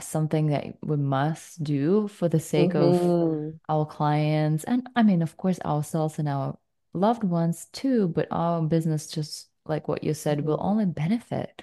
something 0.00 0.48
that 0.48 0.76
we 0.82 0.96
must 0.96 1.62
do 1.62 2.08
for 2.08 2.28
the 2.28 2.40
sake 2.40 2.72
mm-hmm. 2.72 3.48
of 3.48 3.54
our 3.68 3.86
clients 3.86 4.64
and 4.64 4.88
I 4.96 5.04
mean 5.04 5.22
of 5.22 5.36
course 5.36 5.60
ourselves 5.64 6.18
and 6.18 6.28
our 6.28 6.58
loved 6.92 7.22
ones 7.22 7.66
too 7.72 8.08
but 8.08 8.26
our 8.30 8.60
business 8.62 9.06
just 9.06 9.48
like 9.66 9.86
what 9.86 10.02
you 10.02 10.12
said 10.12 10.38
mm-hmm. 10.38 10.48
will 10.48 10.58
only 10.60 10.86
benefit 10.86 11.62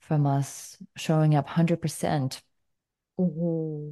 from 0.00 0.26
us 0.26 0.76
showing 0.96 1.34
up 1.34 1.48
100% 1.48 2.40
mm-hmm. 3.18 3.90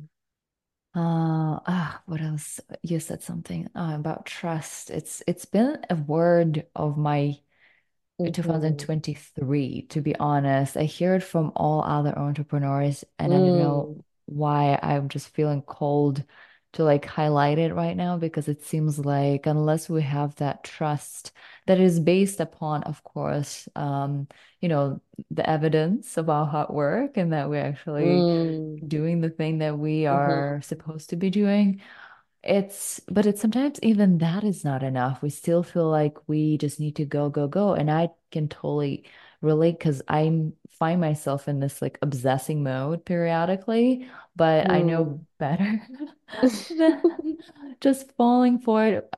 Uh 0.95 1.59
ah 1.67 2.03
what 2.07 2.21
else 2.21 2.61
you 2.83 3.01
said 3.01 3.23
something 3.23 3.67
uh, 3.75 3.93
about 3.95 4.27
trust 4.27 4.91
it's 4.91 5.23
it's 5.27 5.47
been 5.47 5.79
a 5.89 5.95
word 5.95 6.67
of 6.77 6.99
my 6.99 7.35
mm-hmm. 8.21 8.31
2023 8.31 9.87
to 9.89 10.01
be 10.03 10.15
honest 10.17 10.77
i 10.77 10.85
hear 10.85 11.15
it 11.15 11.23
from 11.23 11.51
all 11.57 11.83
other 11.83 12.17
entrepreneurs 12.19 13.05
and 13.19 13.33
mm. 13.33 13.37
i 13.37 13.39
don't 13.39 13.59
know 13.59 13.95
mm. 13.97 14.03
why 14.27 14.79
i'm 14.83 15.09
just 15.09 15.29
feeling 15.29 15.63
cold 15.63 16.23
to 16.73 16.85
like 16.85 17.05
highlight 17.05 17.59
it 17.59 17.75
right 17.75 17.97
now 17.97 18.17
because 18.17 18.49
it 18.49 18.65
seems 18.65 18.99
like 18.99 19.47
unless 19.47 19.89
we 19.89 20.03
have 20.03 20.35
that 20.37 20.65
trust 20.65 21.33
that 21.67 21.79
is 21.79 22.01
based 22.01 22.41
upon 22.41 22.83
of 22.85 23.03
course 23.05 23.69
um 23.77 24.27
you 24.61 24.69
know 24.69 25.01
the 25.31 25.49
evidence 25.49 26.17
of 26.17 26.31
our 26.31 26.47
hard 26.47 26.71
work 26.71 27.17
and 27.17 27.33
that 27.33 27.51
we're 27.51 27.63
actually 27.63 28.07
mm. 28.07 28.89
doing 28.89 29.21
the 29.21 29.31
thing 29.31 29.59
that 29.59 29.79
we 29.79 30.03
mm-hmm. 30.03 30.15
are 30.15 30.55
mm-hmm. 30.55 30.63
supposed 30.63 31.11
to 31.11 31.17
be 31.17 31.31
doing 31.31 31.81
it's 32.43 33.01
but 33.09 33.27
it's 33.27 33.41
sometimes 33.41 33.79
even 33.83 34.19
that 34.19 34.43
is 34.43 34.65
not 34.65 34.83
enough 34.83 35.23
we 35.23 35.31
still 35.31 35.63
feel 35.63 35.89
like 35.89 36.17
we 36.27 36.59
just 36.59 36.81
need 36.81 36.97
to 36.97 37.05
go 37.05 37.29
go 37.29 37.47
go 37.47 37.75
and 37.75 37.91
i 37.91 38.09
can 38.33 38.49
totally 38.49 39.05
relate 39.41 39.79
because 39.79 40.03
i 40.09 40.49
find 40.83 41.01
myself 41.01 41.47
in 41.47 41.61
this 41.61 41.81
like 41.81 41.97
obsessing 42.03 42.65
mode 42.65 43.05
periodically 43.05 44.09
but 44.35 44.67
mm. 44.67 44.73
i 44.73 44.83
know 44.83 45.05
mm. 45.05 45.21
better 45.39 45.81
than 46.77 47.39
just 47.81 48.11
falling 48.17 48.59
for 48.59 48.85
it 48.85 49.15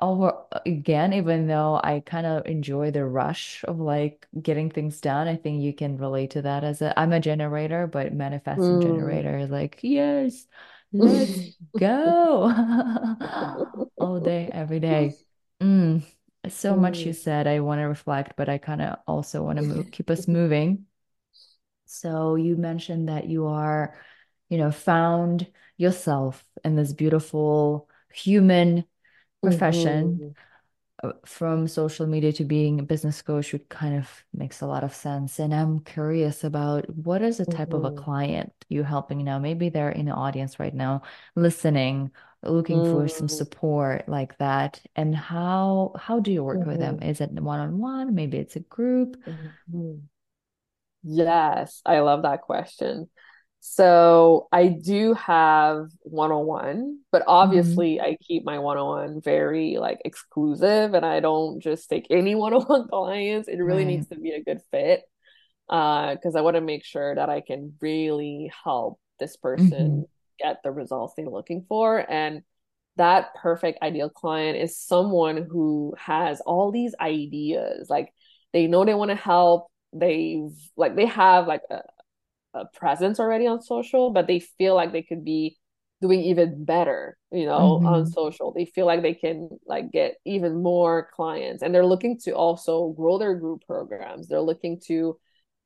over 0.00 0.32
again 0.64 1.12
even 1.12 1.48
though 1.48 1.80
i 1.82 1.98
kind 2.06 2.26
of 2.26 2.46
enjoy 2.46 2.92
the 2.92 3.04
rush 3.04 3.64
of 3.66 3.80
like 3.80 4.24
getting 4.40 4.70
things 4.70 5.00
done 5.00 5.26
i 5.26 5.34
think 5.34 5.60
you 5.60 5.72
can 5.72 5.96
relate 5.96 6.30
to 6.30 6.42
that 6.42 6.62
as 6.62 6.80
a 6.80 6.96
i'm 6.96 7.12
a 7.12 7.18
generator 7.18 7.88
but 7.88 8.14
manifesting 8.14 8.78
mm. 8.78 8.82
generator 8.82 9.36
is 9.38 9.50
like 9.50 9.80
yes 9.82 10.46
Let's 10.92 11.50
go 11.78 12.50
all 13.98 14.20
day, 14.20 14.48
every 14.50 14.80
day. 14.80 15.14
Mm, 15.60 16.02
so 16.48 16.74
mm. 16.74 16.78
much 16.78 16.98
you 16.98 17.12
mm. 17.12 17.16
said. 17.16 17.46
I 17.46 17.60
want 17.60 17.80
to 17.80 17.84
reflect, 17.84 18.34
but 18.36 18.48
I 18.48 18.58
kind 18.58 18.82
of 18.82 18.98
also 19.06 19.42
want 19.42 19.58
to 19.58 19.64
move, 19.64 19.90
keep 19.92 20.10
us 20.10 20.28
moving. 20.28 20.86
So 21.86 22.34
you 22.36 22.56
mentioned 22.56 23.08
that 23.08 23.28
you 23.28 23.46
are, 23.46 23.96
you 24.48 24.58
know, 24.58 24.70
found 24.70 25.50
yourself 25.76 26.44
in 26.64 26.76
this 26.76 26.92
beautiful 26.92 27.88
human 28.12 28.84
profession. 29.42 30.18
Mm-hmm. 30.18 30.28
Uh, 31.00 31.12
from 31.24 31.68
social 31.68 32.08
media 32.08 32.32
to 32.32 32.42
being 32.42 32.80
a 32.80 32.82
business 32.82 33.22
coach 33.22 33.52
would 33.52 33.68
kind 33.68 33.96
of 33.96 34.10
makes 34.34 34.62
a 34.62 34.66
lot 34.66 34.82
of 34.82 34.92
sense. 34.92 35.38
And 35.38 35.54
I'm 35.54 35.78
curious 35.78 36.42
about 36.42 36.90
what 36.92 37.22
is 37.22 37.36
the 37.36 37.46
type 37.46 37.68
mm-hmm. 37.68 37.76
of 37.76 37.84
a 37.84 37.90
mm-hmm. 37.90 38.02
client 38.02 38.52
you 38.68 38.82
helping 38.82 39.22
now? 39.22 39.38
Maybe 39.38 39.68
they're 39.68 39.90
in 39.90 40.06
the 40.06 40.12
audience 40.12 40.58
right 40.58 40.74
now, 40.74 41.02
listening, 41.36 42.10
looking 42.42 42.78
mm-hmm. 42.78 42.92
for 42.92 43.08
some 43.08 43.26
mm. 43.26 43.30
support 43.30 44.08
like 44.08 44.36
that. 44.38 44.80
And 44.96 45.14
how 45.14 45.92
how 45.98 46.20
do 46.20 46.32
you 46.32 46.44
work 46.44 46.60
mm-hmm. 46.60 46.70
with 46.70 46.78
them? 46.78 46.96
Mm-hmm. 46.96 47.10
Is 47.10 47.20
it 47.20 47.30
one 47.32 47.60
on 47.60 47.78
one? 47.78 48.14
Maybe 48.14 48.38
it's 48.38 48.56
a 48.56 48.60
group. 48.60 49.16
Mm-hmm. 49.24 49.98
Yes, 51.02 51.80
I 51.86 52.00
love 52.00 52.22
that 52.22 52.42
question. 52.42 53.08
So 53.60 54.46
I 54.52 54.68
do 54.68 55.14
have 55.14 55.88
one-on-one, 56.02 57.00
but 57.10 57.22
mm-hmm. 57.22 57.30
obviously 57.30 57.96
mm-hmm. 57.96 58.04
I 58.04 58.16
keep 58.22 58.44
my 58.44 58.58
one-on-one 58.58 59.20
very 59.20 59.78
like 59.78 60.00
exclusive 60.04 60.94
and 60.94 61.04
I 61.04 61.20
don't 61.20 61.60
just 61.60 61.88
take 61.88 62.06
any 62.10 62.34
one-on-one 62.36 62.88
clients. 62.88 63.48
It 63.48 63.58
really 63.58 63.84
right. 63.84 63.88
needs 63.88 64.08
to 64.08 64.16
be 64.16 64.30
a 64.30 64.42
good 64.42 64.60
fit. 64.70 65.02
Uh, 65.68 66.14
because 66.14 66.34
I 66.34 66.40
want 66.40 66.54
to 66.54 66.62
make 66.62 66.82
sure 66.82 67.14
that 67.14 67.28
I 67.28 67.42
can 67.42 67.74
really 67.82 68.50
help 68.64 68.98
this 69.20 69.36
person 69.36 69.70
mm-hmm. 69.70 70.02
Get 70.42 70.62
the 70.62 70.70
results 70.70 71.14
they're 71.16 71.28
looking 71.28 71.64
for. 71.68 71.98
And 71.98 72.42
that 72.96 73.34
perfect 73.34 73.82
ideal 73.82 74.10
client 74.10 74.58
is 74.58 74.78
someone 74.78 75.46
who 75.48 75.94
has 75.98 76.40
all 76.40 76.72
these 76.72 76.94
ideas. 77.00 77.88
Like 77.88 78.12
they 78.52 78.66
know 78.66 78.84
they 78.84 78.94
want 78.94 79.10
to 79.10 79.16
help. 79.16 79.68
They've 79.92 80.50
like 80.76 80.96
they 80.96 81.06
have 81.06 81.46
like 81.46 81.62
a 81.70 81.82
a 82.54 82.66
presence 82.66 83.20
already 83.20 83.46
on 83.46 83.62
social, 83.62 84.10
but 84.10 84.26
they 84.26 84.40
feel 84.40 84.74
like 84.74 84.92
they 84.92 85.02
could 85.02 85.24
be 85.24 85.58
doing 86.00 86.20
even 86.20 86.64
better, 86.64 87.18
you 87.30 87.44
know, 87.44 87.76
mm-hmm. 87.76 87.86
on 87.86 88.06
social. 88.06 88.52
They 88.52 88.64
feel 88.64 88.86
like 88.86 89.02
they 89.02 89.14
can 89.14 89.50
like 89.66 89.90
get 89.90 90.16
even 90.24 90.62
more 90.62 91.10
clients 91.12 91.62
and 91.62 91.74
they're 91.74 91.86
looking 91.86 92.18
to 92.20 92.32
also 92.32 92.88
grow 92.90 93.18
their 93.18 93.34
group 93.34 93.64
programs. 93.66 94.28
They're 94.28 94.40
looking 94.40 94.80
to 94.86 95.18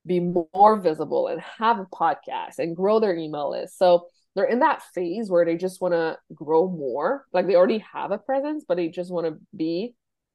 be 0.06 0.20
more 0.20 0.80
visible 0.80 1.28
and 1.28 1.40
have 1.40 1.78
a 1.78 1.85
podcast 1.85 2.58
and 2.58 2.74
grow 2.74 2.98
their 2.98 3.14
email 3.14 3.50
list. 3.50 3.78
So 3.78 4.06
they're 4.34 4.44
in 4.44 4.60
that 4.60 4.82
phase 4.94 5.30
where 5.30 5.44
they 5.44 5.56
just 5.56 5.80
want 5.80 5.94
to 5.94 6.18
grow 6.34 6.68
more. 6.68 7.26
Like 7.32 7.46
they 7.46 7.54
already 7.54 7.84
have 7.92 8.10
a 8.10 8.18
presence, 8.18 8.64
but 8.66 8.76
they 8.76 8.88
just 8.88 9.12
want 9.12 9.26
to 9.26 9.38
be 9.56 9.94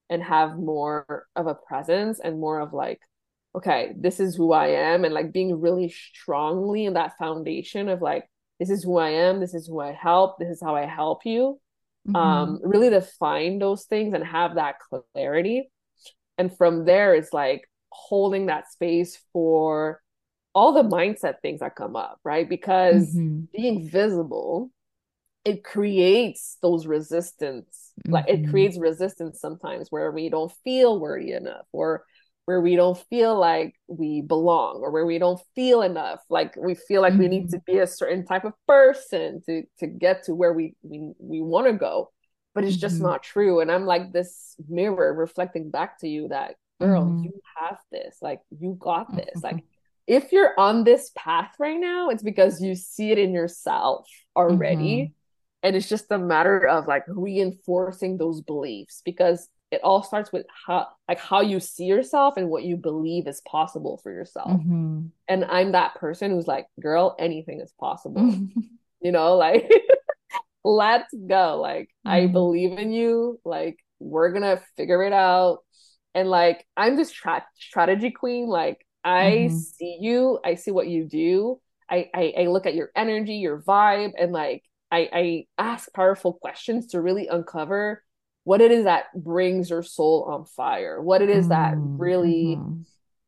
and 0.10 0.24
have 0.24 0.58
more 0.58 1.28
of 1.36 1.48
a 1.48 1.56
presence 1.56 2.20
and 2.20 2.40
more 2.40 2.60
of 2.60 2.74
like 2.74 3.02
okay, 3.58 3.94
this 3.98 4.20
is 4.20 4.36
who 4.36 4.54
I 4.54 4.68
am, 4.68 5.04
and 5.04 5.14
like 5.14 5.34
being 5.34 5.60
really 5.60 5.90
strongly 5.90 6.86
in 6.86 6.94
that 6.94 7.18
foundation 7.18 7.90
of 7.90 8.02
like, 8.02 8.30
this 8.60 8.70
is 8.70 8.84
who 8.84 8.98
I 8.98 9.10
am, 9.10 9.40
this 9.40 9.56
is 9.56 9.68
who 9.68 9.80
I 9.80 9.94
help, 9.94 10.38
this 10.38 10.50
is 10.50 10.62
how 10.62 10.76
I 10.76 10.86
help 10.86 11.26
you. 11.26 11.60
Mm-hmm. 12.08 12.16
Um, 12.16 12.60
really 12.64 12.90
define 12.90 13.58
those 13.58 13.86
things 13.86 14.14
and 14.14 14.24
have 14.24 14.56
that 14.56 14.76
clarity. 14.80 15.70
And 16.38 16.56
from 16.56 16.86
there, 16.86 17.16
it's 17.16 17.34
like 17.34 17.68
holding 17.92 18.46
that 18.46 18.72
space 18.72 19.20
for 19.34 20.02
all 20.58 20.72
the 20.74 20.82
mindset 20.82 21.36
things 21.44 21.60
that 21.60 21.76
come 21.76 21.96
up, 21.96 22.20
right? 22.24 22.50
Because 22.50 23.14
mm-hmm. 23.14 23.42
being 23.56 23.88
visible, 23.88 24.72
it 25.46 25.64
creates 25.64 26.58
those 26.64 26.88
resistance. 26.88 27.92
Mm-hmm. 28.02 28.14
Like 28.14 28.26
it 28.28 28.42
mm-hmm. 28.42 28.50
creates 28.50 28.80
resistance 28.80 29.40
sometimes 29.40 29.90
where 29.92 30.12
we 30.12 30.30
don't 30.30 30.52
feel 30.64 31.00
worthy 31.00 31.34
enough 31.34 31.68
or 31.72 32.06
where 32.46 32.60
we 32.60 32.76
don't 32.76 32.98
feel 33.08 33.38
like 33.38 33.76
we 33.86 34.22
belong 34.22 34.80
or 34.82 34.90
where 34.90 35.06
we 35.06 35.20
don't 35.20 35.40
feel 35.54 35.84
enough 35.84 36.22
like 36.30 36.56
we 36.56 36.74
feel 36.74 37.02
like 37.02 37.12
mm-hmm. 37.12 37.24
we 37.24 37.28
need 37.28 37.44
mm-hmm. 37.50 37.58
to 37.58 37.64
be 37.68 37.78
a 37.80 37.86
certain 37.86 38.26
type 38.26 38.46
of 38.46 38.54
person 38.66 39.42
to 39.46 39.64
to 39.80 39.86
get 39.86 40.24
to 40.24 40.34
where 40.34 40.54
we 40.54 40.74
we, 40.82 41.12
we 41.20 41.42
want 41.42 41.68
to 41.68 41.74
go 41.74 42.10
but 42.56 42.64
it's 42.64 42.78
just 42.78 42.96
mm-hmm. 42.96 43.08
not 43.08 43.22
true 43.22 43.60
and 43.60 43.70
i'm 43.70 43.86
like 43.86 44.14
this 44.14 44.56
mirror 44.70 45.14
reflecting 45.14 45.70
back 45.70 46.00
to 46.00 46.08
you 46.08 46.30
that 46.30 46.56
girl 46.80 47.04
mm-hmm. 47.04 47.24
you 47.24 47.42
have 47.60 47.78
this 47.92 48.16
like 48.22 48.40
you 48.58 48.78
got 48.80 49.14
this 49.14 49.44
like 49.44 49.62
if 50.08 50.32
you're 50.32 50.58
on 50.58 50.84
this 50.84 51.12
path 51.16 51.54
right 51.60 51.80
now 51.80 52.10
it's 52.10 52.24
because 52.24 52.62
you 52.62 52.76
see 52.76 53.12
it 53.12 53.18
in 53.20 53.34
yourself 53.34 54.08
already. 54.36 54.98
Mm-hmm. 54.98 55.12
and 55.64 55.76
it's 55.76 55.90
just 55.90 56.12
a 56.12 56.18
matter 56.18 56.66
of 56.66 56.88
like 56.88 57.04
reinforcing 57.08 58.18
those 58.18 58.42
beliefs 58.42 59.02
because 59.04 59.50
it 59.70 59.82
all 59.84 60.02
starts 60.02 60.32
with 60.32 60.46
how 60.66 60.88
like 61.10 61.20
how 61.20 61.42
you 61.42 61.60
see 61.60 61.86
yourself 61.86 62.38
and 62.38 62.50
what 62.50 62.64
you 62.64 62.78
believe 62.78 63.28
is 63.28 63.42
possible 63.42 64.00
for 64.02 64.12
yourself. 64.12 64.50
Mm-hmm. 64.50 65.08
and 65.28 65.46
i'm 65.46 65.74
that 65.74 65.96
person 65.96 66.32
who's 66.32 66.48
like 66.48 66.68
girl 66.82 67.16
anything 67.20 67.62
is 67.62 67.74
possible. 67.80 68.34
You 69.02 69.12
know 69.12 69.36
like 69.38 69.70
let's 70.64 71.14
go. 71.14 71.60
Like 71.62 71.90
mm-hmm. 72.06 72.10
i 72.10 72.28
believe 72.28 72.78
in 72.78 72.92
you. 72.92 73.40
Like 73.46 73.78
we're 74.00 74.32
gonna 74.32 74.60
figure 74.76 75.04
it 75.04 75.14
out. 75.14 75.60
And 76.16 76.30
like 76.30 76.66
i'm 76.76 76.96
this 76.96 77.12
tra- 77.12 77.46
strategy 77.56 78.12
queen. 78.12 78.48
Like 78.48 78.86
i 79.08 79.48
mm-hmm. 79.50 79.58
see 79.58 79.98
you 80.02 80.40
i 80.44 80.56
see 80.56 80.72
what 80.72 80.88
you 80.88 81.06
do 81.06 81.60
I, 81.90 82.10
I 82.14 82.34
i 82.40 82.42
look 82.48 82.66
at 82.66 82.76
your 82.76 82.92
energy 82.96 83.36
your 83.36 83.62
vibe 83.62 84.12
and 84.20 84.32
like 84.32 84.64
i 84.92 85.10
i 85.14 85.46
ask 85.58 85.94
powerful 85.94 86.34
questions 86.34 86.88
to 86.88 87.02
really 87.02 87.28
uncover 87.28 88.04
what 88.48 88.62
it 88.62 88.72
is 88.72 88.86
that 88.86 89.08
brings 89.14 89.70
your 89.70 89.84
soul 89.84 90.24
on 90.32 90.46
fire, 90.46 91.02
what 91.02 91.22
it 91.22 91.30
is 91.30 91.50
that 91.50 91.74
mm-hmm. 91.74 91.98
really 91.98 92.56
mm-hmm. 92.58 92.82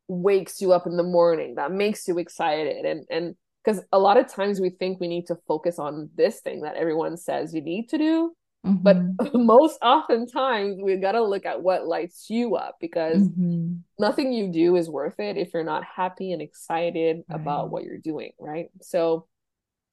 wakes 0.08 0.62
you 0.62 0.72
up 0.72 0.88
in 0.88 0.96
the 0.96 1.04
morning, 1.04 1.56
that 1.56 1.74
makes 1.74 2.08
you 2.08 2.18
excited. 2.20 2.86
And 2.86 3.06
and 3.10 3.36
because 3.62 3.84
a 3.92 4.00
lot 4.00 4.16
of 4.16 4.32
times 4.32 4.62
we 4.62 4.70
think 4.70 4.98
we 4.98 5.10
need 5.10 5.28
to 5.28 5.36
focus 5.46 5.78
on 5.78 6.10
this 6.16 6.40
thing 6.40 6.62
that 6.62 6.78
everyone 6.78 7.18
says 7.18 7.54
you 7.54 7.62
need 7.62 7.90
to 7.90 7.98
do. 7.98 8.34
Mm-hmm. 8.66 8.84
But 8.84 9.34
most 9.34 9.80
oftentimes 9.82 10.80
we 10.82 10.96
gotta 10.98 11.24
look 11.24 11.46
at 11.46 11.62
what 11.62 11.88
lights 11.88 12.30
you 12.30 12.56
up 12.56 12.78
because 12.80 13.18
mm-hmm. 13.18 13.76
nothing 13.98 14.34
you 14.34 14.52
do 14.52 14.76
is 14.76 14.90
worth 14.90 15.20
it 15.20 15.38
if 15.38 15.54
you're 15.54 15.64
not 15.64 15.84
happy 15.84 16.32
and 16.34 16.42
excited 16.42 17.24
right. 17.30 17.40
about 17.40 17.70
what 17.70 17.84
you're 17.84 17.98
doing, 17.98 18.32
right? 18.40 18.68
So 18.82 19.28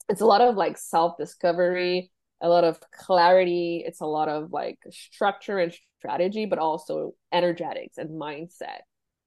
it's 0.09 0.21
a 0.21 0.27
lot 0.27 0.41
of 0.41 0.57
like 0.57 0.79
self-discovery 0.79 2.11
a 2.43 2.49
lot 2.51 2.65
of 2.65 2.79
clarity 2.93 3.83
it's 3.87 4.03
a 4.03 4.07
lot 4.07 4.29
of 4.29 4.53
like 4.53 4.79
structure 4.91 5.59
and 5.59 5.75
strategy 5.99 6.45
but 6.45 6.59
also 6.59 7.15
energetics 7.33 7.97
and 7.97 8.11
mindset 8.11 8.81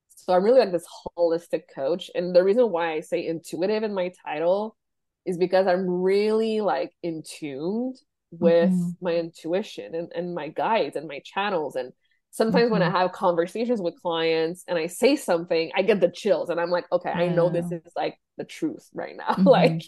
so 0.10 0.32
i'm 0.32 0.44
really 0.44 0.60
like 0.60 0.72
this 0.72 0.86
holistic 1.18 1.64
coach 1.74 2.12
and 2.14 2.36
the 2.36 2.44
reason 2.44 2.70
why 2.70 2.92
i 2.94 3.00
say 3.00 3.26
intuitive 3.26 3.82
in 3.82 3.96
my 3.96 4.12
title 4.24 4.78
is 5.26 5.38
because 5.38 5.68
I'm 5.68 5.88
really 5.88 6.62
like 6.62 6.92
in 7.04 7.24
tuned 7.24 7.98
with 8.32 8.72
mm-hmm. 8.72 8.90
my 9.02 9.16
intuition 9.16 9.96
and, 9.96 10.12
and 10.16 10.36
my 10.36 10.50
guides 10.50 10.96
and 10.96 11.08
my 11.08 11.22
channels. 11.26 11.76
And 11.76 11.92
sometimes 12.32 12.66
mm-hmm. 12.66 12.74
when 12.74 12.82
I 12.82 12.88
mm-hmm. 12.88 12.98
have 12.98 13.12
conversations 13.12 13.82
with 13.82 14.02
clients 14.02 14.64
and 14.68 14.78
I 14.78 14.88
say 14.88 15.16
something, 15.16 15.72
I 15.76 15.82
get 15.82 16.00
the 16.00 16.12
chills 16.12 16.50
and 16.50 16.60
I'm 16.60 16.70
like, 16.70 16.86
okay, 16.92 17.10
yeah. 17.10 17.24
I 17.24 17.28
know 17.30 17.50
this 17.50 17.72
is 17.72 17.82
like 17.96 18.18
the 18.38 18.44
truth 18.44 18.88
right 18.94 19.16
now. 19.16 19.30
Mm-hmm. 19.40 19.48
like, 19.48 19.84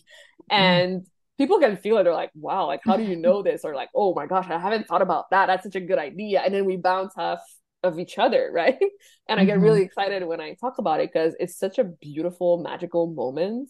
and 0.49 1.05
people 1.37 1.59
can 1.59 1.77
feel 1.77 1.97
it. 1.97 2.03
They're 2.03 2.13
like, 2.13 2.31
wow, 2.35 2.67
like, 2.67 2.81
how 2.83 2.97
do 2.97 3.03
you 3.03 3.15
know 3.15 3.41
this? 3.43 3.61
Or 3.63 3.75
like, 3.75 3.89
oh 3.95 4.13
my 4.13 4.27
gosh, 4.27 4.47
I 4.49 4.59
haven't 4.59 4.87
thought 4.87 5.01
about 5.01 5.29
that. 5.31 5.47
That's 5.47 5.63
such 5.63 5.75
a 5.75 5.81
good 5.81 5.99
idea. 5.99 6.41
And 6.41 6.53
then 6.53 6.65
we 6.65 6.77
bounce 6.77 7.13
off 7.17 7.41
of 7.83 7.99
each 7.99 8.17
other, 8.17 8.49
right? 8.53 8.79
And 9.27 9.39
I 9.39 9.45
get 9.45 9.59
really 9.59 9.79
mm-hmm. 9.79 9.85
excited 9.85 10.25
when 10.25 10.41
I 10.41 10.55
talk 10.55 10.77
about 10.77 10.99
it 10.99 11.11
because 11.11 11.35
it's 11.39 11.57
such 11.57 11.79
a 11.79 11.83
beautiful, 11.83 12.57
magical 12.61 13.07
moment. 13.07 13.69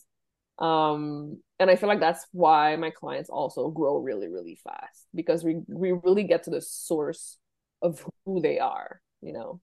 Um, 0.60 1.42
and 1.62 1.69
I 1.69 1.76
feel 1.76 1.88
like 1.88 2.00
that's 2.00 2.26
why 2.32 2.76
my 2.76 2.89
clients 2.89 3.30
also 3.30 3.69
grow 3.69 4.00
really, 4.00 4.28
really 4.28 4.60
fast 4.63 5.06
because 5.13 5.43
we 5.43 5.62
we 5.67 5.91
really 5.91 6.24
get 6.24 6.43
to 6.43 6.50
the 6.50 6.60
source 6.60 7.38
of 7.84 8.04
who 8.26 8.41
they 8.41 8.58
are, 8.58 9.00
you 9.21 9.32
know. 9.32 9.62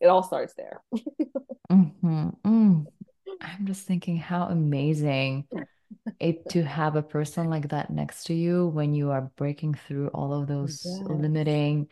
It 0.00 0.06
all 0.06 0.22
starts 0.22 0.54
there. 0.54 0.80
mm-hmm. 1.72 2.28
mm. 2.44 2.86
I'm 3.40 3.66
just 3.66 3.84
thinking 3.84 4.16
how 4.16 4.44
amazing 4.44 5.48
it 6.20 6.48
to 6.50 6.62
have 6.62 6.94
a 6.94 7.02
person 7.02 7.50
like 7.50 7.70
that 7.70 7.90
next 7.90 8.24
to 8.24 8.34
you 8.34 8.68
when 8.68 8.94
you 8.94 9.10
are 9.10 9.32
breaking 9.36 9.74
through 9.74 10.08
all 10.08 10.32
of 10.32 10.46
those 10.46 10.82
yes. 10.84 11.02
limiting 11.08 11.88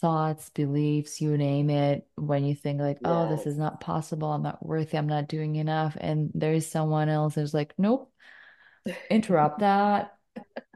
thoughts, 0.00 0.50
beliefs, 0.50 1.20
you 1.20 1.36
name 1.38 1.70
it, 1.70 2.08
when 2.16 2.44
you 2.44 2.56
think 2.56 2.80
like, 2.80 2.98
yes. 3.00 3.12
oh, 3.12 3.28
this 3.28 3.46
is 3.46 3.56
not 3.56 3.80
possible, 3.80 4.32
I'm 4.32 4.42
not 4.42 4.66
worthy, 4.66 4.98
I'm 4.98 5.06
not 5.06 5.28
doing 5.28 5.54
enough, 5.54 5.96
and 6.00 6.32
there's 6.34 6.66
someone 6.66 7.08
else 7.08 7.36
who's 7.36 7.54
like, 7.54 7.72
nope, 7.78 8.10
interrupt 9.10 9.60
that, 9.60 10.16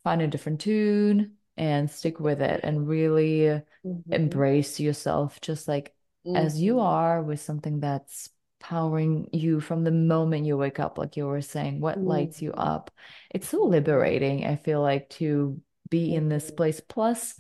find 0.03 0.23
a 0.23 0.27
different 0.27 0.61
tune 0.61 1.33
and 1.59 1.90
stick 1.90 2.21
with 2.21 2.40
it 2.40 2.61
and 2.62 2.88
really 2.88 3.40
mm-hmm. 3.85 4.12
embrace 4.12 4.81
yourself 4.81 5.40
just 5.40 5.68
like 5.68 5.92
mm-hmm. 6.27 6.37
as 6.37 6.61
you 6.61 6.75
mm-hmm. 6.75 6.87
are 6.87 7.23
with 7.23 7.40
something 7.40 7.81
that's 7.81 8.31
powering 8.61 9.29
you 9.33 9.61
from 9.61 9.85
the 9.85 9.90
moment 9.90 10.47
you 10.47 10.57
wake 10.57 10.81
up 10.81 10.99
like 10.99 11.16
you 11.16 11.27
were 11.27 11.40
saying 11.40 11.81
what 11.81 11.97
mm-hmm. 11.97 12.09
lights 12.09 12.40
you 12.40 12.53
up 12.53 12.90
it's 13.31 13.49
so 13.49 13.64
liberating 13.64 14.47
i 14.47 14.57
feel 14.57 14.81
like 14.81 15.09
to 15.11 15.61
be 15.90 16.14
in 16.14 16.29
this 16.29 16.47
mm-hmm. 16.47 16.57
place 16.57 16.81
plus 16.88 17.35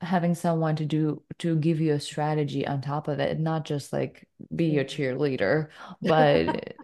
having 0.00 0.34
someone 0.34 0.74
to 0.74 0.84
do 0.84 1.22
to 1.38 1.56
give 1.56 1.80
you 1.80 1.92
a 1.92 2.00
strategy 2.00 2.66
on 2.66 2.80
top 2.80 3.06
of 3.06 3.20
it 3.20 3.38
not 3.38 3.64
just 3.64 3.92
like 3.92 4.28
be 4.54 4.66
your 4.66 4.84
cheerleader 4.84 5.68
but 6.00 6.74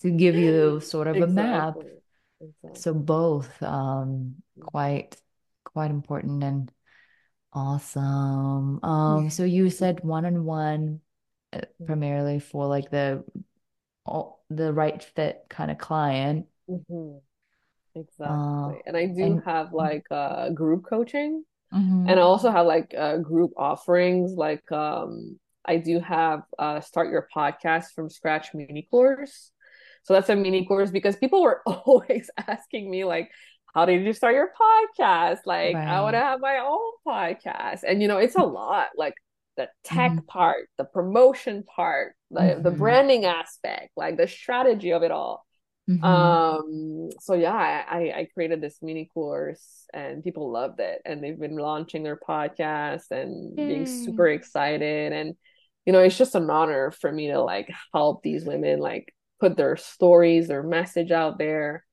to 0.00 0.10
give 0.10 0.36
you 0.36 0.78
sort 0.80 1.08
of 1.08 1.16
exactly. 1.16 1.42
a 1.42 1.44
map 1.44 1.74
exactly. 2.40 2.80
so 2.80 2.94
both 2.94 3.62
um 3.62 4.36
quite 4.60 5.16
quite 5.64 5.90
important 5.90 6.42
and 6.42 6.72
awesome 7.52 8.82
um 8.84 9.30
so 9.30 9.44
you 9.44 9.70
said 9.70 10.00
one-on-one 10.02 11.00
uh, 11.52 11.60
primarily 11.86 12.38
for 12.38 12.66
like 12.66 12.90
the 12.90 13.24
all 14.04 14.44
the 14.50 14.72
right 14.72 15.02
fit 15.02 15.44
kind 15.48 15.70
of 15.70 15.78
client 15.78 16.46
mm-hmm. 16.68 17.18
exactly 17.94 18.26
uh, 18.26 18.72
and 18.86 18.96
i 18.96 19.06
do 19.06 19.24
and, 19.24 19.42
have 19.44 19.72
like 19.72 20.04
uh 20.10 20.50
group 20.50 20.84
coaching 20.88 21.44
Mm-hmm. 21.72 22.08
And 22.08 22.18
I 22.18 22.22
also 22.22 22.50
have 22.50 22.66
like 22.66 22.94
uh, 22.96 23.18
group 23.18 23.52
offerings. 23.56 24.32
Like 24.32 24.70
um, 24.72 25.38
I 25.64 25.76
do 25.76 26.00
have 26.00 26.42
uh, 26.58 26.80
start 26.80 27.10
your 27.10 27.28
podcast 27.34 27.92
from 27.94 28.08
scratch 28.08 28.54
mini 28.54 28.88
course. 28.90 29.50
So 30.04 30.14
that's 30.14 30.28
a 30.28 30.36
mini 30.36 30.64
course 30.66 30.90
because 30.90 31.16
people 31.16 31.42
were 31.42 31.62
always 31.66 32.30
asking 32.36 32.90
me 32.90 33.04
like, 33.04 33.30
how 33.74 33.84
did 33.84 34.04
you 34.04 34.12
start 34.12 34.34
your 34.34 34.50
podcast? 34.50 35.38
Like 35.44 35.74
right. 35.74 35.88
I 35.88 36.00
want 36.00 36.14
to 36.14 36.20
have 36.20 36.40
my 36.40 36.58
own 36.58 36.92
podcast. 37.06 37.80
And 37.86 38.00
you 38.02 38.08
know, 38.08 38.18
it's 38.18 38.36
a 38.36 38.42
lot. 38.42 38.88
Like 38.96 39.14
the 39.56 39.68
tech 39.84 40.12
mm-hmm. 40.12 40.26
part, 40.26 40.68
the 40.78 40.84
promotion 40.84 41.64
part, 41.64 42.14
the, 42.30 42.40
mm-hmm. 42.40 42.62
the 42.62 42.70
branding 42.70 43.24
aspect, 43.24 43.90
like 43.96 44.16
the 44.16 44.28
strategy 44.28 44.92
of 44.92 45.02
it 45.02 45.10
all. 45.10 45.44
Mm-hmm. 45.88 46.04
Um, 46.04 47.10
so 47.20 47.34
yeah, 47.34 47.54
I, 47.54 48.12
I 48.14 48.28
created 48.34 48.60
this 48.60 48.78
mini 48.82 49.08
course 49.12 49.86
and 49.94 50.22
people 50.22 50.50
loved 50.52 50.80
it 50.80 51.00
and 51.04 51.22
they've 51.22 51.38
been 51.38 51.56
launching 51.56 52.02
their 52.02 52.18
podcast 52.18 53.10
and 53.10 53.58
Yay. 53.58 53.66
being 53.66 53.86
super 53.86 54.28
excited. 54.28 55.12
And, 55.12 55.34
you 55.86 55.92
know, 55.92 56.00
it's 56.00 56.18
just 56.18 56.34
an 56.34 56.50
honor 56.50 56.90
for 56.90 57.10
me 57.10 57.28
to 57.28 57.40
like 57.40 57.70
help 57.94 58.22
these 58.22 58.44
women 58.44 58.80
like 58.80 59.14
put 59.40 59.56
their 59.56 59.76
stories, 59.76 60.48
their 60.48 60.62
message 60.62 61.10
out 61.10 61.38
there. 61.38 61.84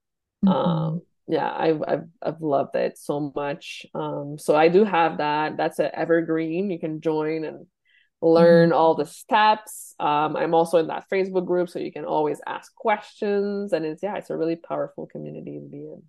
Mm-hmm. 0.43 0.53
Um, 0.53 1.01
yeah, 1.27 1.51
I've, 1.51 1.81
I've, 1.87 2.03
I've 2.21 2.41
loved 2.41 2.75
it 2.75 2.97
so 2.97 3.31
much. 3.35 3.85
Um, 3.95 4.37
so 4.37 4.55
I 4.55 4.67
do 4.67 4.83
have 4.83 5.17
that. 5.17 5.57
That's 5.57 5.79
an 5.79 5.89
evergreen. 5.93 6.69
You 6.69 6.79
can 6.79 7.01
join 7.01 7.43
and 7.43 7.65
learn 8.21 8.69
mm-hmm. 8.69 8.77
all 8.77 8.95
the 8.95 9.05
steps. 9.05 9.95
Um, 9.99 10.35
I'm 10.35 10.53
also 10.53 10.77
in 10.77 10.87
that 10.87 11.05
Facebook 11.11 11.45
group, 11.45 11.69
so 11.69 11.79
you 11.79 11.91
can 11.91 12.05
always 12.05 12.39
ask 12.45 12.73
questions. 12.75 13.73
And 13.73 13.85
it's, 13.85 14.03
yeah, 14.03 14.17
it's 14.17 14.29
a 14.29 14.37
really 14.37 14.55
powerful 14.55 15.07
community 15.07 15.59
to 15.59 15.67
be 15.67 15.77
in. 15.77 16.03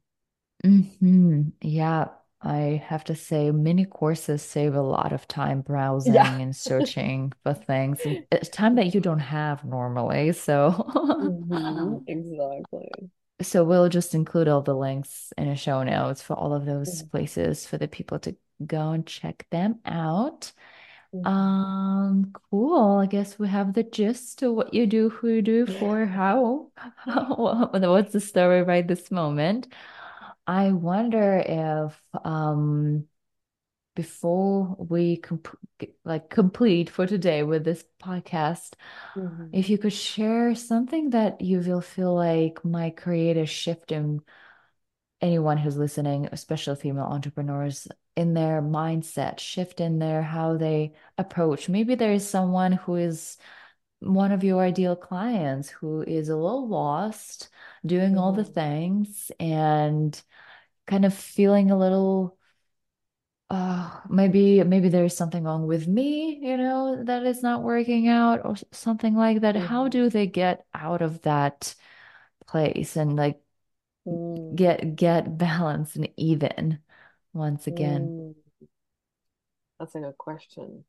Mm-hmm. 0.64 1.42
Yeah, 1.62 2.08
I 2.42 2.82
have 2.86 3.04
to 3.04 3.14
say, 3.14 3.50
mini 3.50 3.86
courses 3.86 4.42
save 4.42 4.74
a 4.74 4.82
lot 4.82 5.12
of 5.12 5.26
time 5.26 5.62
browsing 5.62 6.14
yeah. 6.14 6.36
and 6.36 6.54
searching 6.54 7.32
for 7.42 7.54
things. 7.68 8.00
It's 8.04 8.48
time 8.50 8.74
that 8.76 8.94
you 8.94 9.00
don't 9.00 9.18
have 9.18 9.64
normally. 9.64 10.32
So, 10.32 10.70
mm-hmm. 10.94 11.96
exactly. 12.06 13.10
So, 13.42 13.64
we'll 13.64 13.88
just 13.88 14.14
include 14.14 14.48
all 14.48 14.62
the 14.62 14.74
links 14.74 15.32
in 15.38 15.48
a 15.48 15.56
show 15.56 15.82
notes 15.82 16.22
for 16.22 16.34
all 16.34 16.52
of 16.52 16.66
those 16.66 17.02
places 17.04 17.66
for 17.66 17.78
the 17.78 17.88
people 17.88 18.18
to 18.20 18.36
go 18.64 18.90
and 18.90 19.06
check 19.06 19.46
them 19.50 19.80
out. 19.84 20.52
Mm-hmm. 21.14 21.26
Um, 21.26 22.32
cool. 22.50 22.98
I 22.98 23.06
guess 23.06 23.38
we 23.38 23.48
have 23.48 23.72
the 23.72 23.82
gist 23.82 24.42
of 24.42 24.52
what 24.54 24.74
you 24.74 24.86
do, 24.86 25.08
who 25.08 25.28
you 25.28 25.42
do, 25.42 25.66
for 25.66 26.04
how, 26.04 26.70
how 26.96 27.70
what's 27.72 28.12
the 28.12 28.20
story 28.20 28.62
right 28.62 28.86
this 28.86 29.10
moment. 29.10 29.68
I 30.46 30.72
wonder 30.72 31.42
if 31.44 32.00
um 32.24 33.06
before 33.94 34.76
we 34.78 35.16
comp- 35.16 35.58
like 36.04 36.28
complete 36.28 36.90
for 36.90 37.06
today 37.06 37.42
with 37.42 37.64
this 37.64 37.82
podcast, 38.00 38.74
mm-hmm. 39.16 39.46
if 39.52 39.70
you 39.70 39.78
could 39.78 39.92
share 39.92 40.54
something 40.54 41.10
that 41.10 41.40
you 41.40 41.60
will 41.60 41.80
feel 41.80 42.14
like 42.14 42.64
might 42.64 42.96
create 42.96 43.38
a 43.38 43.46
shift 43.46 43.90
in 43.90 44.20
anyone 45.20 45.56
who's 45.56 45.78
listening, 45.78 46.28
especially 46.30 46.76
female 46.76 47.06
entrepreneurs, 47.06 47.88
in 48.16 48.34
their 48.34 48.62
mindset, 48.62 49.38
shift 49.40 49.80
in 49.80 49.98
their 49.98 50.22
how 50.22 50.56
they 50.56 50.92
approach. 51.18 51.68
Maybe 51.68 51.94
there 51.94 52.12
is 52.12 52.28
someone 52.28 52.72
who 52.72 52.96
is 52.96 53.38
one 54.00 54.32
of 54.32 54.44
your 54.44 54.62
ideal 54.62 54.96
clients 54.96 55.68
who 55.68 56.02
is 56.02 56.28
a 56.28 56.36
little 56.36 56.68
lost, 56.68 57.48
doing 57.84 58.10
mm-hmm. 58.10 58.18
all 58.18 58.32
the 58.32 58.42
mm-hmm. 58.42 58.52
things 58.52 59.32
and 59.40 60.20
kind 60.86 61.04
of 61.04 61.14
feeling 61.14 61.70
a 61.70 61.78
little 61.78 62.36
uh 63.48 64.00
maybe 64.10 64.62
maybe 64.64 64.88
there's 64.88 65.16
something 65.16 65.44
wrong 65.44 65.68
with 65.68 65.86
me 65.86 66.36
you 66.42 66.56
know 66.56 67.00
that 67.04 67.24
is 67.24 67.44
not 67.44 67.62
working 67.62 68.08
out 68.08 68.40
or 68.44 68.56
something 68.72 69.14
like 69.14 69.40
that 69.40 69.54
mm-hmm. 69.54 69.66
how 69.66 69.86
do 69.86 70.10
they 70.10 70.26
get 70.26 70.64
out 70.74 71.00
of 71.00 71.22
that 71.22 71.72
place 72.46 72.96
and 72.96 73.14
like 73.14 73.40
mm. 74.06 74.54
get 74.54 74.96
get 74.96 75.36
balance 75.36 75.96
and 75.96 76.08
even 76.16 76.78
once 77.32 77.66
again? 77.66 78.34
Mm. 78.62 78.68
That's 79.78 79.94
a 79.94 80.00
good 80.00 80.18
question. 80.18 80.84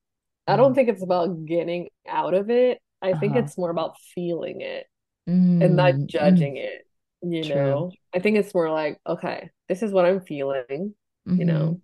I 0.48 0.56
don't 0.56 0.74
think 0.74 0.88
it's 0.88 1.04
about 1.04 1.46
getting 1.46 1.90
out 2.08 2.34
of 2.34 2.50
it. 2.50 2.82
I 3.02 3.14
think 3.14 3.34
uh-huh. 3.34 3.42
it's 3.42 3.58
more 3.58 3.70
about 3.70 3.98
feeling 4.16 4.62
it 4.62 4.86
mm. 5.30 5.64
and 5.64 5.76
not 5.76 5.94
mm, 5.94 6.08
judging 6.08 6.56
mm. 6.56 6.66
it. 6.66 6.88
You 7.22 7.44
True. 7.44 7.56
know, 7.56 7.92
I 8.14 8.20
think 8.20 8.38
it's 8.38 8.54
more 8.54 8.72
like, 8.72 9.00
okay, 9.06 9.50
this 9.68 9.82
is 9.82 9.92
what 9.92 10.06
I'm 10.06 10.22
feeling, 10.22 10.94
mm-hmm. 11.28 11.40
you 11.40 11.46
know, 11.46 11.82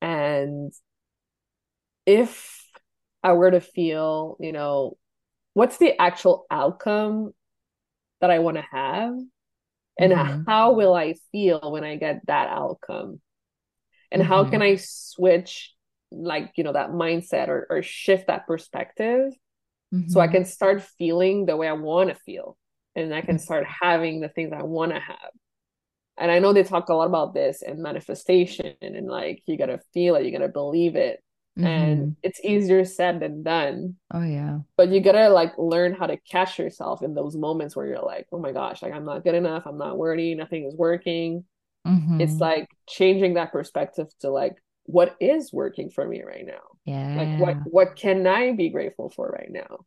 and 0.00 0.72
if 2.04 2.64
I 3.22 3.32
were 3.32 3.50
to 3.50 3.60
feel, 3.60 4.36
you 4.40 4.52
know, 4.52 4.96
what's 5.54 5.78
the 5.78 6.00
actual 6.00 6.46
outcome 6.50 7.32
that 8.20 8.30
I 8.30 8.40
want 8.40 8.56
to 8.56 8.64
have? 8.70 9.14
And 9.98 10.12
mm-hmm. 10.12 10.42
how 10.46 10.72
will 10.72 10.94
I 10.94 11.14
feel 11.32 11.72
when 11.72 11.84
I 11.84 11.96
get 11.96 12.26
that 12.26 12.48
outcome? 12.48 13.20
and 14.10 14.22
mm-hmm. 14.22 14.32
how 14.32 14.44
can 14.44 14.62
i 14.62 14.76
switch 14.76 15.74
like 16.10 16.52
you 16.56 16.64
know 16.64 16.72
that 16.72 16.90
mindset 16.90 17.48
or, 17.48 17.66
or 17.68 17.82
shift 17.82 18.28
that 18.28 18.46
perspective 18.46 19.32
mm-hmm. 19.94 20.08
so 20.08 20.20
i 20.20 20.28
can 20.28 20.44
start 20.44 20.82
feeling 20.98 21.46
the 21.46 21.56
way 21.56 21.68
i 21.68 21.72
want 21.72 22.08
to 22.08 22.14
feel 22.14 22.56
and 22.94 23.14
i 23.14 23.20
can 23.20 23.38
start 23.38 23.64
having 23.66 24.20
the 24.20 24.28
things 24.28 24.52
i 24.52 24.62
want 24.62 24.92
to 24.92 25.00
have 25.00 25.30
and 26.18 26.30
i 26.30 26.38
know 26.38 26.52
they 26.52 26.62
talk 26.62 26.88
a 26.88 26.94
lot 26.94 27.06
about 27.06 27.34
this 27.34 27.62
and 27.62 27.78
manifestation 27.78 28.74
and 28.80 29.06
like 29.06 29.42
you 29.46 29.56
gotta 29.58 29.80
feel 29.92 30.14
it 30.16 30.24
you 30.24 30.32
gotta 30.32 30.48
believe 30.48 30.96
it 30.96 31.22
and 31.62 32.00
Mm-hmm. 32.00 32.10
it's 32.22 32.38
easier 32.44 32.84
said 32.84 33.18
than 33.20 33.42
done. 33.42 33.96
Oh 34.12 34.22
yeah. 34.22 34.58
But 34.76 34.90
you 34.90 35.00
gotta 35.00 35.30
like 35.30 35.56
learn 35.56 35.94
how 35.94 36.06
to 36.06 36.18
catch 36.18 36.58
yourself 36.58 37.02
in 37.02 37.14
those 37.14 37.34
moments 37.34 37.74
where 37.74 37.86
you're 37.86 38.02
like, 38.02 38.26
oh 38.30 38.38
my 38.38 38.52
gosh, 38.52 38.82
like 38.82 38.92
I'm 38.92 39.06
not 39.06 39.24
good 39.24 39.34
enough, 39.34 39.62
I'm 39.64 39.78
not 39.78 39.96
worthy, 39.96 40.34
nothing 40.34 40.66
is 40.66 40.74
working. 40.76 41.44
It's 41.86 42.34
Mm-hmm. 42.34 42.38
like 42.38 42.68
changing 42.88 43.34
that 43.34 43.52
perspective 43.52 44.08
to 44.20 44.30
like 44.30 44.56
what 44.84 45.16
is 45.18 45.50
working 45.52 45.88
for 45.88 46.06
me 46.06 46.22
right 46.24 46.44
now? 46.44 46.75
Yeah 46.86 47.06
like 47.14 47.32
what 47.36 47.58
what 47.64 47.96
can 47.96 48.26
I 48.26 48.52
be 48.52 48.70
grateful 48.70 49.10
for 49.10 49.28
right 49.28 49.50
now? 49.50 49.86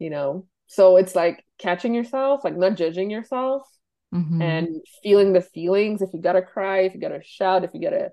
You 0.00 0.10
know? 0.10 0.46
So 0.68 0.96
it's 0.98 1.16
like 1.16 1.44
catching 1.58 1.94
yourself, 1.94 2.44
like 2.44 2.56
not 2.56 2.76
judging 2.76 3.10
yourself 3.10 3.64
Mm-hmm. 4.12 4.40
and 4.40 4.68
feeling 5.02 5.32
the 5.34 5.42
feelings. 5.42 6.02
If 6.02 6.14
you 6.14 6.20
gotta 6.20 6.42
cry, 6.42 6.80
if 6.82 6.94
you 6.94 7.00
gotta 7.00 7.22
shout, 7.24 7.64
if 7.64 7.72
you 7.74 7.80
gotta 7.82 8.12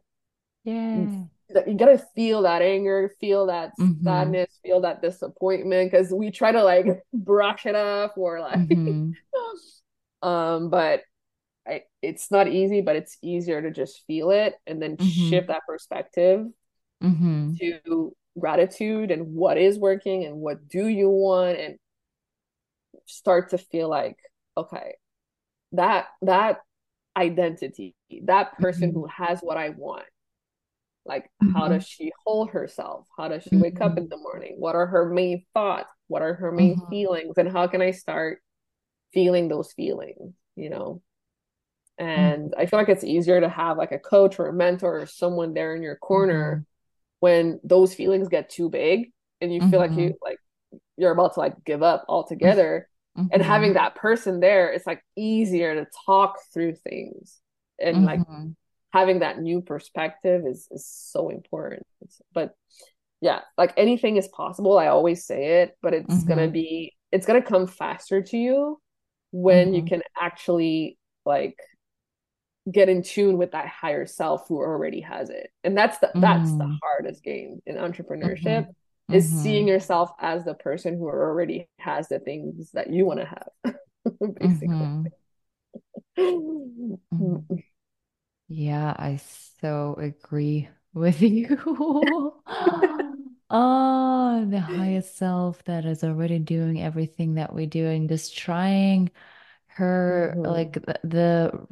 Yeah. 0.64 1.28
you 1.68 1.76
gotta 1.78 1.98
feel 2.16 2.44
that 2.44 2.62
anger, 2.62 3.12
feel 3.20 3.48
that 3.48 3.74
Mm-hmm. 3.80 4.32
sadness, 4.32 4.60
feel 4.64 4.82
that 4.82 5.02
disappointment, 5.02 5.92
because 5.92 6.12
we 6.14 6.32
try 6.32 6.52
to 6.52 6.64
like 6.64 6.86
brush 7.14 7.66
it 7.66 7.76
off 7.76 8.12
or 8.18 8.40
like 8.40 8.80
Mm-hmm. 8.80 9.12
um, 10.22 10.70
but 10.70 11.02
I, 11.68 11.84
it's 12.02 12.32
not 12.32 12.48
easy, 12.48 12.82
but 12.82 12.96
it's 12.96 13.18
easier 13.22 13.62
to 13.62 13.72
just 13.72 14.06
feel 14.08 14.32
it 14.32 14.56
and 14.68 14.82
then 14.82 14.98
Mm-hmm. 15.00 15.38
shift 15.38 15.50
that 15.50 15.64
perspective 15.68 16.48
Mm-hmm. 17.02 17.54
to 17.60 18.16
gratitude 18.40 19.12
and 19.12 19.34
what 19.34 19.58
is 19.58 19.78
working 19.78 20.26
and 20.26 20.38
what 20.38 20.68
do 20.68 20.88
you 20.88 21.10
want 21.10 21.58
and 21.60 21.78
start 23.06 23.50
to 23.50 23.58
feel 23.58 23.90
like, 23.90 24.18
okay, 24.58 24.96
that 25.74 26.08
that 26.24 26.60
identity, 27.18 27.96
that 28.26 28.54
person 28.60 28.92
Mm-hmm. 28.92 28.94
who 28.94 29.08
has 29.08 29.42
what 29.42 29.58
I 29.58 29.70
want 29.72 30.06
Like, 31.06 31.30
how 31.40 31.68
Mm-hmm. 31.68 31.70
does 31.70 31.86
she 31.88 32.12
hold 32.26 32.52
herself? 32.52 33.08
How 33.18 33.28
does 33.28 33.44
she 33.44 33.58
wake 33.58 33.82
up 33.82 33.98
Mm-hmm. 33.98 34.00
in 34.00 34.08
the 34.10 34.18
morning? 34.18 34.56
What 34.60 34.76
are 34.76 34.86
her 34.88 35.10
main 35.10 35.46
thoughts? 35.54 35.90
What 36.08 36.22
are 36.22 36.36
her 36.36 36.52
main 36.52 36.78
Mm-hmm. 36.78 36.92
feelings? 36.92 37.38
And 37.38 37.52
how 37.52 37.68
can 37.68 37.82
I 37.82 37.92
start 37.92 38.42
feeling 39.14 39.48
those 39.50 39.74
feelings, 39.74 40.34
you 40.56 40.70
know? 40.70 41.02
And 41.98 42.54
I 42.58 42.66
feel 42.68 42.80
like 42.80 42.90
it's 42.90 43.04
easier 43.04 43.42
to 43.42 43.50
have 43.50 43.78
like 43.78 43.92
a 43.92 44.00
coach 44.00 44.40
or 44.40 44.48
a 44.48 44.54
mentor 44.54 45.02
or 45.02 45.06
someone 45.06 45.54
there 45.54 45.76
in 45.76 45.84
your 45.84 45.98
Mm-hmm. 46.12 46.60
corner 46.60 46.64
when 47.22 47.62
those 47.66 47.96
feelings 47.96 48.30
get 48.30 48.52
too 48.52 48.70
big 48.70 49.14
and 49.42 49.54
you 49.54 49.64
feel 49.64 49.80
like 49.80 49.98
Mm-hmm. 49.98 49.98
you 49.98 50.16
like 50.24 50.40
you're 50.98 51.12
about 51.12 51.36
to 51.36 51.42
like 51.42 51.56
give 51.66 51.84
up 51.84 52.06
altogether. 52.10 52.90
And 53.32 53.44
Mm-hmm. 53.44 53.44
having 53.44 53.76
that 53.76 53.96
person 53.96 54.40
there, 54.42 54.74
it's 54.74 54.88
like 54.88 55.04
easier 55.18 55.76
to 55.76 55.88
talk 56.06 56.38
through 56.54 56.76
things 56.76 57.40
and 57.80 58.04
like 58.06 58.24
Mm-hmm. 58.28 58.52
having 58.94 59.20
that 59.20 59.40
new 59.40 59.62
perspective 59.62 60.46
is 60.48 60.68
is 60.72 60.88
so 60.88 61.30
important. 61.30 61.86
But 62.34 62.56
yeah, 63.22 63.42
like 63.58 63.74
anything 63.78 64.18
is 64.18 64.28
possible. 64.30 64.78
I 64.78 64.88
always 64.88 65.26
say 65.26 65.62
it, 65.64 65.78
but 65.82 65.94
it's 65.94 66.24
gonna 66.24 66.48
Mm-hmm. 66.48 66.52
be 66.52 66.94
it's 67.12 67.26
gonna 67.26 67.42
come 67.42 67.68
faster 67.68 68.22
to 68.24 68.38
you 68.38 68.82
when 69.32 69.74
you 69.74 69.84
Mm-hmm. 69.84 69.88
can 69.88 70.02
actually 70.20 70.98
like 71.26 71.58
get 72.71 72.89
in 72.89 73.02
tune 73.04 73.38
with 73.38 73.52
that 73.52 73.67
higher 73.67 74.06
self 74.06 74.47
who 74.47 74.58
already 74.58 75.02
has 75.02 75.30
it. 75.30 75.52
And 75.63 75.78
that's 75.78 75.97
the 76.00 76.13
that's 76.21 76.56
the 76.56 76.65
Mm-hmm. 76.65 76.82
hardest 76.82 77.24
game 77.24 77.62
in 77.65 77.76
entrepreneurship 77.76 78.65
Mm-hmm. 78.65 78.71
is 79.10 79.34
seeing 79.34 79.67
Mm-hmm. 79.67 79.67
yourself 79.67 80.12
as 80.19 80.45
the 80.45 80.54
person 80.54 80.97
who 80.97 81.08
already 81.10 81.67
has 81.80 82.08
the 82.10 82.19
things 82.19 82.71
that 82.71 82.89
you 82.91 83.06
want 83.06 83.19
to 83.19 83.26
have, 83.26 83.50
basically. 84.39 84.88
Mm-hmm. 84.88 85.12
Mm-hmm. 87.13 87.56
Yeah, 88.47 88.93
I 88.97 89.17
so 89.17 89.95
agree 89.97 90.69
with 90.93 91.21
you. 91.21 92.41
Oh, 93.50 94.45
the 94.50 94.60
highest 94.62 95.17
self 95.17 95.63
that 95.65 95.86
is 95.86 96.04
already 96.04 96.39
doing 96.39 96.82
everything 96.82 97.36
that 97.36 97.54
we 97.54 97.65
do 97.65 97.86
and 97.88 98.08
just 98.08 98.38
trying 98.38 99.12
her 99.67 100.39
like 100.45 100.74
Mhm, 100.74 100.86
the 100.86 101.00
the, 101.04 101.67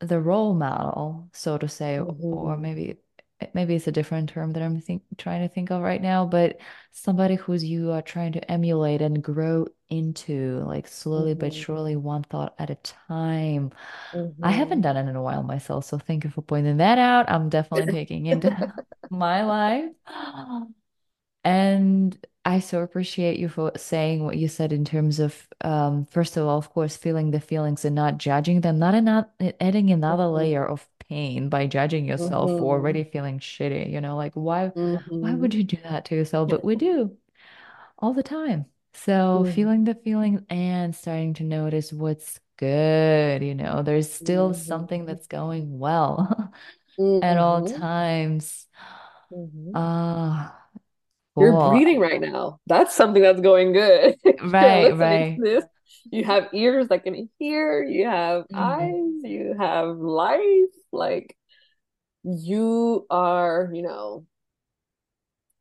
the 0.00 0.20
role 0.20 0.54
model, 0.54 1.28
so 1.32 1.58
to 1.58 1.68
say, 1.68 1.98
or 2.30 2.56
mhm, 2.56 2.58
maybe 2.58 2.98
maybe 3.54 3.74
it's 3.76 3.86
a 3.86 3.92
different 3.92 4.28
term 4.30 4.52
that 4.52 4.62
I'm 4.62 4.80
think 4.80 5.02
trying 5.16 5.42
to 5.42 5.48
think 5.54 5.70
of 5.70 5.80
right 5.82 6.02
now, 6.02 6.26
but 6.26 6.60
somebody 6.92 7.36
who's 7.36 7.64
you 7.64 7.92
are 7.92 8.02
trying 8.02 8.32
to 8.32 8.50
emulate 8.50 9.00
and 9.02 9.22
grow 9.22 9.66
into, 9.88 10.62
like 10.66 10.88
slowly 10.88 11.34
but 11.34 11.52
mhm, 11.52 11.54
surely, 11.54 11.96
one 11.96 12.22
thought 12.24 12.54
at 12.58 12.70
a 12.70 12.74
time. 12.76 13.72
I 14.42 14.50
haven't 14.52 14.82
done 14.82 14.96
it 14.96 15.08
in 15.10 15.16
a 15.16 15.22
while 15.22 15.42
myself, 15.42 15.84
so 15.86 15.98
thank 15.98 16.24
you 16.24 16.30
for 16.30 16.42
pointing 16.42 16.78
that 16.78 16.98
out. 16.98 17.30
I'm 17.30 17.48
definitely 17.48 17.86
taking 17.98 18.26
into 18.26 18.54
my 19.10 19.44
life. 19.44 19.90
And 21.44 22.16
I 22.48 22.60
so 22.60 22.82
appreciate 22.82 23.38
you 23.38 23.48
for 23.50 23.72
saying 23.76 24.24
what 24.24 24.38
you 24.38 24.48
said 24.48 24.72
in 24.72 24.84
terms 24.84 25.20
of, 25.20 25.48
um, 25.62 26.06
first 26.06 26.36
of 26.36 26.46
all, 26.46 26.58
of 26.58 26.70
course, 26.70 26.96
feeling 26.96 27.30
the 27.30 27.40
feelings 27.40 27.84
and 27.84 27.94
not 27.94 28.18
judging 28.18 28.62
them, 28.62 28.78
not 28.78 28.94
not 29.04 29.30
adding 29.60 29.90
another 29.90 30.26
layer 30.28 30.64
Mhm, 30.64 30.66
of 30.66 30.88
pain 30.98 31.50
by 31.50 31.66
judging 31.66 32.06
yourself 32.06 32.54
for 32.56 32.76
mhm, 32.76 32.78
already 32.78 33.04
feeling 33.04 33.38
shitty. 33.38 33.90
You 33.92 34.00
know, 34.00 34.16
like 34.16 34.32
why 34.34 34.72
why 35.20 35.34
would 35.34 35.52
mhm, 35.52 35.54
you 35.54 35.62
do 35.64 35.76
that 35.84 36.06
to 36.06 36.16
yourself? 36.16 36.48
But 36.48 36.64
we 36.64 36.76
do 36.76 37.18
all 37.98 38.14
the 38.14 38.22
time. 38.24 38.66
So 38.94 39.44
feeling 39.44 39.84
the 39.84 39.94
feeling 39.96 40.46
and 40.50 40.94
starting 40.96 41.34
to 41.34 41.44
notice 41.44 41.92
what's 41.92 42.40
good, 42.58 43.42
you 43.42 43.54
know, 43.54 43.82
there's 43.82 44.12
still 44.12 44.54
something 44.54 45.06
mhm, 45.06 45.06
that's 45.06 45.26
going 45.28 45.78
well 45.78 46.52
at 47.22 47.38
all 47.38 47.62
mhm, 47.62 47.82
times. 47.82 48.66
Ah, 49.72 50.54
You're 50.56 50.57
cool. 51.38 51.46
You're 51.46 51.58
breathing 51.58 52.00
right 52.00 52.20
now. 52.20 52.60
That's 52.66 52.94
something 52.94 53.22
that's 53.22 53.40
going 53.40 53.72
good. 53.72 54.16
Right, 54.40 54.96
right. 54.96 55.42
You 56.10 56.24
have 56.24 56.48
ears 56.54 56.88
that 56.88 57.04
can 57.04 57.28
hear, 57.38 57.82
you 57.82 58.06
have 58.06 58.44
eyes, 58.54 58.80
Mhm. 58.82 59.22
you 59.22 59.54
have 59.58 59.96
life. 59.98 60.70
Like 60.92 61.36
you 62.24 63.06
are, 63.10 63.70
you 63.74 63.82
know, 63.82 64.26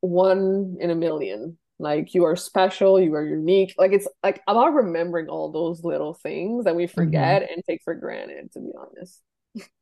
one 0.02 0.78
in 0.80 0.90
a 0.90 0.96
million. 0.96 1.58
Like 1.80 2.14
you 2.16 2.24
are 2.26 2.36
special, 2.36 3.00
you 3.00 3.14
are 3.16 3.26
unique. 3.26 3.76
Like 3.78 3.92
it's 3.94 4.08
like 4.24 4.42
about 4.48 4.74
remembering 4.74 5.28
all 5.30 5.52
those 5.52 5.84
little 5.84 6.14
things 6.16 6.66
that 6.66 6.76
we 6.76 6.88
hmm 6.96 7.38
forget 7.38 7.44
and 7.50 7.64
take 7.68 7.82
for 7.84 7.94
granted, 7.94 8.52
to 8.54 8.60
be 8.60 8.72
honest. 8.78 9.22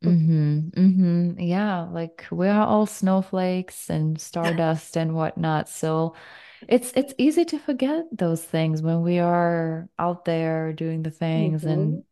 Hmm 0.04 0.60
hmm 0.76 1.40
Yeah, 1.40 1.82
like 1.92 2.26
we 2.32 2.48
are 2.48 2.66
all 2.66 2.86
snowflakes 2.86 3.90
and 3.90 4.20
stardust 4.20 4.96
and 4.98 5.16
whatnot. 5.16 5.68
So 5.70 6.16
it's 6.68 6.92
it's 6.96 7.14
easy 7.18 7.46
to 7.46 7.60
forget 7.60 8.06
those 8.12 8.44
things 8.44 8.82
when 8.82 9.02
we 9.02 9.20
are 9.20 9.90
out 10.00 10.26
there 10.26 10.74
doing 10.74 11.04
the 11.04 11.12
things 11.12 11.66
hmm 11.66 11.66
and 11.66 12.04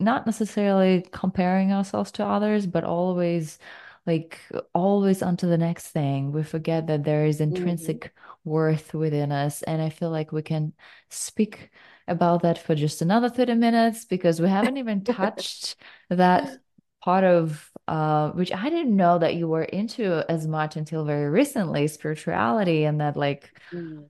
not 0.00 0.26
necessarily 0.26 1.02
comparing 1.12 1.72
ourselves 1.72 2.12
to 2.12 2.26
others, 2.26 2.66
but 2.66 2.84
always 2.84 3.58
like 4.06 4.40
always 4.74 5.22
onto 5.22 5.46
the 5.48 5.58
next 5.58 5.88
thing. 5.90 6.32
We 6.32 6.42
forget 6.42 6.86
that 6.88 7.04
there 7.04 7.24
is 7.26 7.40
hmm 7.50 7.96
intrinsic 7.96 8.12
worth 8.44 8.94
within 8.94 9.32
us. 9.32 9.62
And 9.62 9.80
I 9.82 9.90
feel 9.90 10.10
like 10.10 10.32
we 10.32 10.42
can 10.42 10.72
speak 11.10 11.70
about 12.08 12.42
that 12.42 12.58
for 12.58 12.74
just 12.74 13.02
another 13.02 13.28
30 13.30 13.54
minutes 13.54 14.04
because 14.04 14.40
we 14.40 14.48
haven't 14.48 14.76
even 14.76 15.04
touched 15.04 15.76
that 16.10 16.58
part 17.04 17.24
of 17.24 17.70
uh 17.88 18.30
which 18.32 18.52
I 18.52 18.70
didn't 18.70 18.96
know 18.96 19.18
that 19.18 19.34
you 19.36 19.48
were 19.48 19.64
into 19.64 20.24
as 20.30 20.46
much 20.46 20.76
until 20.76 21.04
very 21.04 21.28
recently, 21.30 21.86
spirituality 21.88 22.84
and 22.84 23.00
that 23.00 23.16
like 23.16 23.52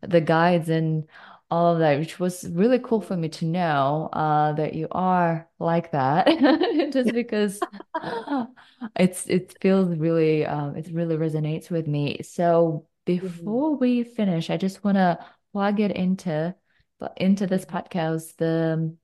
the 0.02 0.20
guides 0.20 0.68
and 0.68 1.08
all 1.50 1.72
of 1.74 1.78
that, 1.80 1.98
which 1.98 2.18
was 2.18 2.48
really 2.50 2.78
cool 2.78 3.00
for 3.00 3.16
me 3.16 3.28
to 3.28 3.44
know 3.44 4.08
uh, 4.12 4.52
that 4.54 4.74
you 4.74 4.88
are 4.90 5.48
like 5.58 5.92
that, 5.92 6.26
just 6.92 7.12
because 7.12 7.66
it's 8.96 9.26
it 9.28 9.56
feels 9.60 9.96
really 9.96 10.44
um, 10.46 10.76
it 10.76 10.88
really 10.92 11.16
resonates 11.16 11.70
with 11.70 11.86
me. 11.86 12.20
So 12.22 12.86
hmm 13.20 13.64
before 13.64 13.76
we 13.76 14.04
finish, 14.04 14.50
I 14.50 14.56
just 14.56 14.84
want 14.84 14.96
to 14.96 15.18
plug 15.52 15.80
it 15.80 15.92
into 15.92 16.54
into 17.16 17.46
this 17.46 17.64
hmm 17.64 17.64
podcast. 17.64 18.36
The 18.36 18.96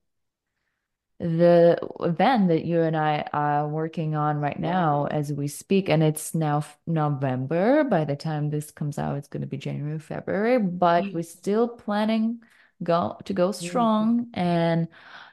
the 1.21 1.77
event 1.99 2.47
that 2.47 2.65
you 2.65 2.81
and 2.81 2.97
I 2.97 3.27
are 3.31 3.67
working 3.67 4.15
on 4.15 4.37
right 4.39 4.59
now 4.59 5.05
as 5.05 5.31
we 5.31 5.47
speak, 5.47 5.87
and 5.87 6.01
it's 6.01 6.33
now 6.33 6.65
November. 6.87 7.83
By 7.83 8.05
the 8.05 8.15
time 8.15 8.49
this 8.49 8.71
comes 8.71 8.97
out, 8.97 9.17
it's 9.17 9.27
going 9.27 9.41
to 9.41 9.47
be 9.47 9.57
January, 9.57 9.99
February, 9.99 10.57
but 10.57 11.13
we're 11.13 11.21
still 11.21 11.67
planning 11.67 12.41
go 12.81 13.17
to 13.25 13.33
go 13.33 13.49
Mhm. 13.49 13.55
strong 13.55 14.27
and 14.33 14.87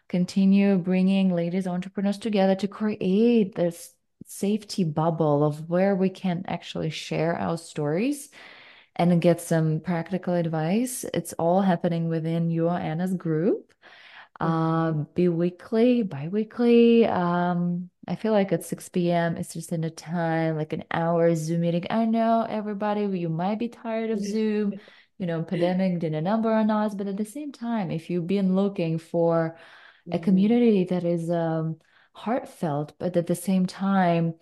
continue 0.09 0.77
bringing 0.77 1.35
ladies 1.35 1.67
entrepreneurs 1.67 2.19
together 2.19 2.55
to 2.57 2.69
create 2.69 3.55
this 3.55 3.95
safety 4.27 4.85
bubble 4.85 5.43
of 5.43 5.71
where 5.71 5.97
we 5.97 6.11
can 6.11 6.45
actually 6.47 6.91
share 6.91 7.35
our 7.39 7.57
stories 7.57 8.29
and 8.97 9.23
get 9.23 9.41
some 9.41 9.81
practical 9.81 10.35
advice. 10.35 11.05
It's 11.15 11.33
all 11.35 11.63
happening 11.63 12.09
within 12.09 12.51
your 12.51 12.73
Ana's 12.73 13.15
group 13.15 13.73
Um, 14.41 15.09
bi-weekly, 15.17 16.03
bi-weekly. 16.03 17.07
Um, 17.07 17.91
I 18.07 18.15
feel 18.15 18.33
like 18.33 18.53
at 18.53 18.65
6 18.65 18.89
p.m. 18.91 19.37
it's 19.37 19.53
just 19.53 19.73
in 19.73 19.85
a 19.85 19.91
time, 19.91 20.57
like 20.57 20.73
an 20.73 20.85
hour 20.91 21.35
Zoom 21.35 21.63
meeting. 21.63 21.87
I 21.91 22.05
know 22.05 22.47
everybody, 22.49 23.03
you 23.03 23.29
might 23.29 23.59
be 23.59 23.69
tired 23.69 24.11
of 24.11 24.21
Zoom. 24.21 24.75
You 25.19 25.27
know, 25.27 25.43
pandemic 25.43 25.99
did 25.99 26.15
a 26.15 26.23
number 26.23 26.53
on 26.53 26.71
us, 26.71 26.95
but 26.95 27.09
at 27.09 27.17
the 27.17 27.25
same 27.25 27.51
time, 27.51 27.91
if 27.91 28.09
you've 28.09 28.29
been 28.29 28.55
looking 28.55 28.99
for 28.99 29.59
a 30.07 30.11
mm-hmm. 30.11 30.25
community 30.25 30.85
that 30.85 31.05
is 31.05 31.29
um, 31.29 31.77
heartfelt, 32.13 32.93
but 32.99 33.17
at 33.17 33.27
the 33.27 33.35
same 33.35 33.67
time, 33.67 34.35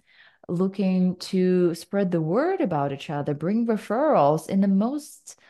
looking 0.49 1.17
to 1.17 1.75
spread 1.75 2.11
the 2.11 2.21
word 2.21 2.61
about 2.61 2.93
each 2.93 3.11
other, 3.11 3.35
bring 3.35 3.67
referrals 3.67 4.49
in 4.49 4.61
the 4.61 4.69
most 4.69 5.41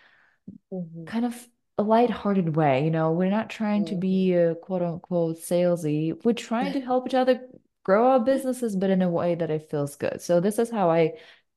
mm-hmm. 0.73 1.05
kind 1.05 1.25
of 1.25 1.49
a 1.79 1.83
light-hearted 1.83 2.57
way. 2.57 2.85
You 2.85 2.91
know, 2.91 3.13
we're 3.13 3.31
not 3.31 3.51
trying 3.51 3.85
mm-hmm. 3.85 3.95
to 3.95 4.01
be 4.01 4.33
a 4.35 4.55
quote 4.55 4.83
unquote 4.83 5.39
salesy. 5.39 6.13
We're 6.25 6.33
trying 6.33 6.73
to 6.73 6.81
help 6.81 7.07
each 7.07 7.15
other 7.15 7.41
grow 7.85 8.09
our 8.09 8.21
businesses, 8.21 8.75
but 8.75 8.91
in 8.91 9.03
a 9.03 9.09
way 9.09 9.35
that 9.35 9.51
it 9.51 9.71
feels 9.71 9.97
good. 9.97 10.21
So 10.21 10.41
this 10.41 10.59
is 10.59 10.71
how 10.71 10.91
I 10.91 11.13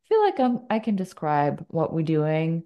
feel 0.08 0.22
like 0.22 0.40
I'm 0.40 0.62
I 0.70 0.80
can 0.80 0.96
describe 0.96 1.66
what 1.70 1.94
we're 1.94 2.04
doing. 2.04 2.64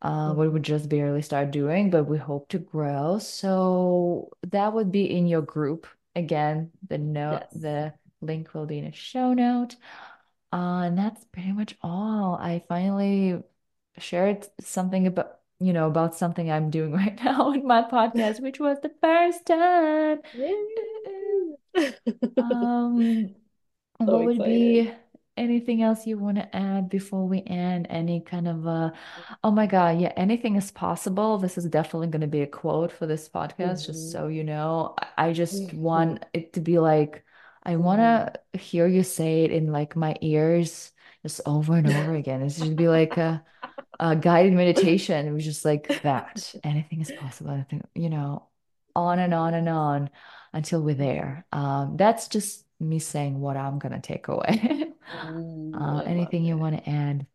Uh, 0.00 0.30
mm-hmm. 0.30 0.40
we 0.40 0.48
would 0.48 0.64
just 0.64 0.88
barely 0.88 1.22
start 1.22 1.52
doing, 1.52 1.90
but 1.90 2.04
we 2.04 2.18
hope 2.18 2.48
to 2.48 2.58
grow. 2.58 3.18
So 3.18 4.30
that 4.50 4.72
would 4.72 4.90
be 4.90 5.10
in 5.10 5.26
your 5.26 5.42
group. 5.42 5.86
Again, 6.16 6.72
the 6.88 6.98
note 6.98 7.44
yes. 7.52 7.62
the 7.62 7.94
link 8.20 8.52
will 8.52 8.66
be 8.66 8.78
in 8.78 8.86
a 8.86 8.92
show 8.92 9.32
note. 9.32 9.76
Uh, 10.52 10.82
and 10.84 10.98
that's 10.98 11.24
pretty 11.26 11.52
much 11.52 11.76
all. 11.82 12.34
I 12.34 12.62
finally 12.68 13.42
shared 13.98 14.46
something 14.60 15.06
about 15.06 15.38
you 15.64 15.72
know 15.72 15.86
about 15.86 16.14
something 16.14 16.50
I'm 16.50 16.70
doing 16.70 16.92
right 17.02 17.18
now 17.24 17.52
in 17.52 17.66
my 17.66 17.82
podcast, 17.82 18.40
which 18.40 18.60
was 18.60 18.78
the 18.80 18.92
first 19.00 19.46
time. 19.46 20.20
um, 22.38 23.34
so 24.00 24.04
what 24.04 24.24
would 24.24 24.38
be 24.38 24.92
anything 25.36 25.82
else 25.82 26.06
you 26.06 26.18
want 26.18 26.36
to 26.36 26.56
add 26.56 26.88
before 26.88 27.26
we 27.26 27.42
end? 27.46 27.86
Any 27.90 28.20
kind 28.20 28.48
of 28.48 28.66
uh 28.66 28.90
oh 29.42 29.50
my 29.50 29.66
God, 29.66 30.00
yeah, 30.00 30.12
anything 30.16 30.56
is 30.56 30.70
possible. 30.70 31.38
This 31.38 31.58
is 31.58 31.64
definitely 31.66 32.08
going 32.08 32.20
to 32.22 32.26
be 32.26 32.42
a 32.42 32.46
quote 32.46 32.92
for 32.92 33.06
this 33.06 33.28
podcast, 33.28 33.56
mm-hmm. 33.56 33.92
just 33.92 34.12
so 34.12 34.28
you 34.28 34.44
know. 34.44 34.94
I 35.16 35.32
just 35.32 35.68
mm-hmm. 35.68 35.80
want 35.80 36.26
it 36.32 36.52
to 36.54 36.60
be 36.60 36.78
like 36.78 37.24
I 37.62 37.76
want 37.76 38.00
to 38.00 38.32
mm-hmm. 38.32 38.58
hear 38.58 38.86
you 38.86 39.02
say 39.02 39.44
it 39.44 39.52
in 39.52 39.72
like 39.72 39.96
my 39.96 40.16
ears 40.20 40.92
just 41.22 41.40
over 41.46 41.76
and 41.76 41.86
over 41.86 42.14
again. 42.14 42.42
It 42.42 42.52
should 42.52 42.76
be 42.76 42.88
like 42.88 43.16
a, 43.16 43.44
a 44.00 44.16
guided 44.16 44.52
meditation. 44.52 45.26
It 45.26 45.32
was 45.32 45.44
just 45.44 45.64
like 45.64 46.02
that. 46.02 46.54
Anything 46.64 47.00
is 47.00 47.12
possible. 47.12 47.50
I 47.52 47.64
think, 47.68 47.82
you 47.94 48.10
know, 48.10 48.48
on 48.94 49.18
and 49.18 49.32
on 49.32 49.54
and 49.54 49.68
on 49.68 50.10
until 50.52 50.82
we're 50.82 50.94
there. 50.94 51.46
Um, 51.52 51.96
that's 51.96 52.28
just 52.28 52.64
me 52.80 52.98
saying 52.98 53.40
what 53.40 53.56
I'm 53.56 53.78
going 53.78 53.92
to 53.92 54.00
take 54.00 54.28
away. 54.28 54.92
mm, 55.24 55.72
uh, 55.74 56.02
anything 56.04 56.44
you 56.44 56.56
want 56.58 56.76
to 56.76 56.90
add? 56.90 57.26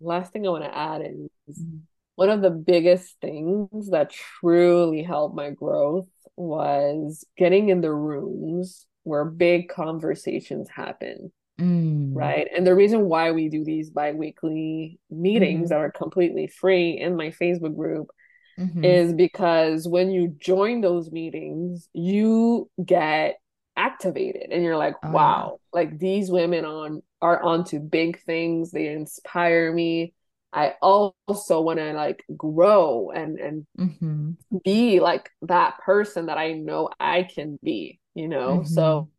Last 0.00 0.32
thing 0.32 0.46
I 0.46 0.50
want 0.50 0.64
to 0.64 0.76
add 0.76 1.02
is 1.46 1.58
mm. 1.58 1.80
one 2.14 2.30
of 2.30 2.42
the 2.42 2.50
biggest 2.50 3.16
things 3.20 3.90
that 3.90 4.10
truly 4.10 5.02
helped 5.02 5.36
my 5.36 5.50
growth 5.50 6.08
was 6.36 7.24
getting 7.36 7.68
in 7.68 7.80
the 7.80 7.92
rooms 7.92 8.86
where 9.04 9.24
big 9.24 9.68
conversations 9.68 10.68
happen. 10.68 11.32
Mm. 11.60 12.10
Right. 12.14 12.48
And 12.54 12.66
the 12.66 12.74
reason 12.74 13.06
why 13.06 13.32
we 13.32 13.48
do 13.48 13.64
these 13.64 13.90
bi 13.90 14.12
weekly 14.12 14.98
meetings 15.10 15.64
mm-hmm. 15.64 15.68
that 15.68 15.78
are 15.78 15.90
completely 15.90 16.46
free 16.48 16.98
in 16.98 17.16
my 17.16 17.28
Facebook 17.28 17.74
group 17.74 18.10
mm-hmm. 18.58 18.84
is 18.84 19.12
because 19.14 19.88
when 19.88 20.10
you 20.10 20.28
join 20.38 20.80
those 20.80 21.10
meetings, 21.10 21.88
you 21.92 22.70
get 22.84 23.38
activated 23.76 24.50
and 24.50 24.62
you're 24.62 24.76
like, 24.76 24.96
oh, 25.02 25.10
wow, 25.10 25.60
like 25.72 25.98
these 25.98 26.30
women 26.30 26.64
on 26.64 27.02
are 27.22 27.42
onto 27.42 27.78
big 27.78 28.20
things. 28.22 28.70
They 28.70 28.88
inspire 28.88 29.72
me. 29.72 30.12
I 30.52 30.74
also 30.80 31.60
want 31.60 31.78
to 31.78 31.92
like 31.92 32.24
grow 32.36 33.10
and 33.10 33.38
and 33.38 33.66
mm-hmm. 33.78 34.32
be 34.64 35.00
like 35.00 35.30
that 35.42 35.78
person 35.78 36.26
that 36.26 36.38
I 36.38 36.52
know 36.52 36.88
I 36.98 37.24
can 37.24 37.58
be 37.62 38.00
you 38.14 38.28
know 38.28 38.60
mm-hmm. 38.60 38.64
so 38.64 39.10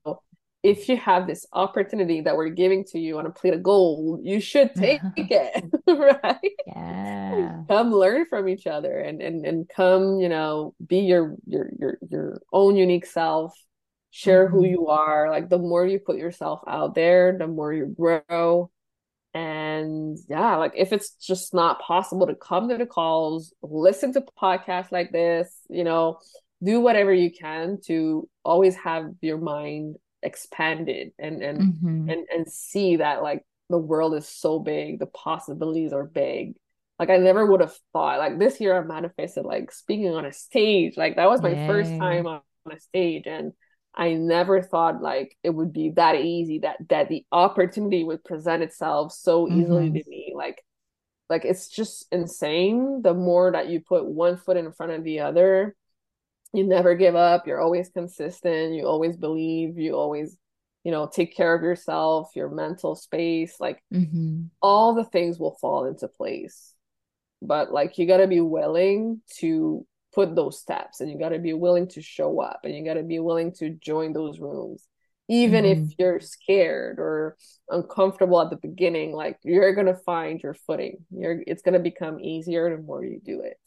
if 0.67 0.89
you 0.89 0.97
have 0.97 1.27
this 1.27 1.45
opportunity 1.53 2.19
that 2.19 2.36
we're 2.36 2.49
giving 2.49 2.84
to 2.84 2.99
you 2.99 3.17
on 3.17 3.25
a 3.25 3.30
plate 3.30 3.53
of 3.53 3.63
gold 3.63 4.19
you 4.23 4.41
should 4.41 4.73
take 4.75 4.99
it 5.15 5.63
right? 5.88 6.51
Yeah. 6.67 7.63
Come 7.69 7.93
learn 7.93 8.25
from 8.30 8.49
each 8.49 8.67
other 8.67 8.99
and 8.99 9.21
and 9.21 9.45
and 9.45 9.69
come 9.69 10.19
you 10.19 10.30
know 10.30 10.75
be 10.86 10.99
your 10.99 11.36
your 11.45 11.69
your 11.80 11.97
your 12.10 12.41
own 12.51 12.75
unique 12.75 13.06
self. 13.06 13.53
Share 14.12 14.47
mm-hmm. 14.47 14.56
who 14.56 14.65
you 14.65 14.88
are. 14.88 15.30
Like 15.30 15.49
the 15.49 15.58
more 15.58 15.86
you 15.86 15.99
put 15.99 16.17
yourself 16.17 16.62
out 16.67 16.95
there 16.95 17.38
the 17.38 17.47
more 17.47 17.71
you 17.71 17.86
grow. 17.86 18.69
And 19.34 20.17
yeah 20.27 20.56
like 20.56 20.73
if 20.75 20.91
it's 20.91 21.12
just 21.12 21.53
not 21.53 21.82
possible 21.82 22.27
to 22.27 22.36
come 22.36 22.69
to 22.69 22.77
the 22.77 22.88
calls 22.88 23.53
listen 23.62 24.12
to 24.13 24.21
podcasts 24.41 24.91
like 24.91 25.12
this 25.12 25.53
you 25.69 25.84
know 25.84 26.17
do 26.63 26.80
whatever 26.80 27.13
you 27.13 27.30
can 27.30 27.77
to 27.86 28.27
always 28.43 28.75
have 28.77 29.12
your 29.21 29.38
mind 29.38 29.97
expanded 30.23 31.12
and 31.19 31.41
and 31.43 31.60
mm-hmm. 31.60 32.10
and 32.10 32.25
and 32.34 32.51
see 32.51 32.97
that 32.97 33.21
like 33.21 33.45
the 33.69 33.77
world 33.77 34.15
is 34.15 34.27
so 34.27 34.60
big 34.60 34.99
the 34.99 35.06
possibilities 35.06 35.93
are 35.93 36.06
big 36.06 36.56
like 36.99 37.10
i 37.10 37.17
never 37.17 37.45
would 37.45 37.62
have 37.62 37.75
thought 37.93 38.17
like 38.17 38.39
this 38.39 38.60
year 38.60 38.75
i 38.75 38.84
manifested 38.84 39.45
like 39.45 39.71
speaking 39.71 40.13
on 40.13 40.25
a 40.25 40.34
stage 40.34 40.97
like 40.97 41.15
that 41.15 41.30
was 41.30 41.41
my 41.41 41.51
Yay. 41.51 41.67
first 41.67 41.89
time 41.97 42.25
on, 42.25 42.41
on 42.65 42.73
a 42.73 42.80
stage 42.80 43.27
and 43.27 43.53
i 43.93 44.13
never 44.13 44.62
thought 44.62 45.01
like 45.01 45.38
it 45.43 45.51
would 45.51 45.71
be 45.71 45.91
that 45.91 46.15
easy 46.15 46.60
that 46.60 46.77
that 46.89 47.10
the 47.10 47.23
opportunity 47.32 48.03
would 48.03 48.23
present 48.23 48.63
itself 48.63 49.12
so 49.13 49.45
mm-hmm. 49.45 49.62
easily 49.62 49.91
to 49.91 50.10
me 50.10 50.34
like 50.36 50.63
like 51.30 51.45
it's 51.45 51.67
just 51.67 52.08
insane 52.12 53.01
the 53.03 53.13
more 53.13 53.51
that 53.51 53.69
you 53.69 53.82
put 53.82 54.06
one 54.06 54.38
foot 54.38 54.58
in 54.58 54.71
front 54.71 54.93
of 54.93 55.03
the 55.03 55.19
other 55.19 55.75
you 56.53 56.63
never 56.63 56.95
give 56.95 57.15
up. 57.15 57.47
You're 57.47 57.62
always 57.62 57.89
consistent. 57.89 58.73
You 58.73 58.86
always 58.86 59.17
believe. 59.17 59.77
You 59.77 59.95
always 59.95 60.38
you 60.83 60.91
know 60.91 61.05
take 61.05 61.36
care 61.36 61.53
of 61.53 61.63
yourself 61.63 62.31
your 62.36 62.49
mental 62.49 62.95
space. 62.95 63.55
Like 63.60 63.83
mm-hmm. 63.93 64.43
all 64.62 64.95
the 64.95 65.03
things 65.03 65.39
will 65.39 65.57
fall 65.60 65.86
into 65.86 66.07
place. 66.07 66.73
But 67.41 67.71
like 67.71 67.97
you 67.97 68.07
got 68.07 68.17
to 68.17 68.27
be 68.27 68.41
willing 68.41 69.21
to 69.39 69.86
put 70.15 70.36
those 70.36 70.60
steps 70.60 71.01
and 71.01 71.12
you 71.12 71.19
got 71.19 71.29
to 71.29 71.39
be 71.39 71.53
willing 71.53 71.88
to 71.89 72.01
show 72.01 72.39
up 72.39 72.62
and 72.63 72.73
you 72.73 72.83
got 72.83 72.95
to 72.95 73.03
be 73.03 73.19
willing 73.19 73.51
to 73.53 73.69
join 73.69 74.13
those 74.13 74.39
rooms. 74.39 74.88
Even 75.29 75.65
mm-hmm. 75.65 75.83
if 75.83 75.93
you're 75.99 76.19
scared 76.21 76.99
or 76.99 77.36
uncomfortable 77.69 78.41
at 78.41 78.49
the 78.49 78.55
beginning 78.55 79.12
like 79.12 79.38
you're 79.43 79.75
going 79.75 79.88
to 79.88 79.93
find 79.93 80.41
your 80.41 80.55
footing. 80.55 81.05
You're 81.12 81.43
it's 81.45 81.62
going 81.62 81.73
to 81.73 81.79
become 81.79 82.19
easier 82.19 82.75
the 82.75 82.81
more 82.81 83.03
you 83.03 83.19
do 83.23 83.41
it 83.41 83.60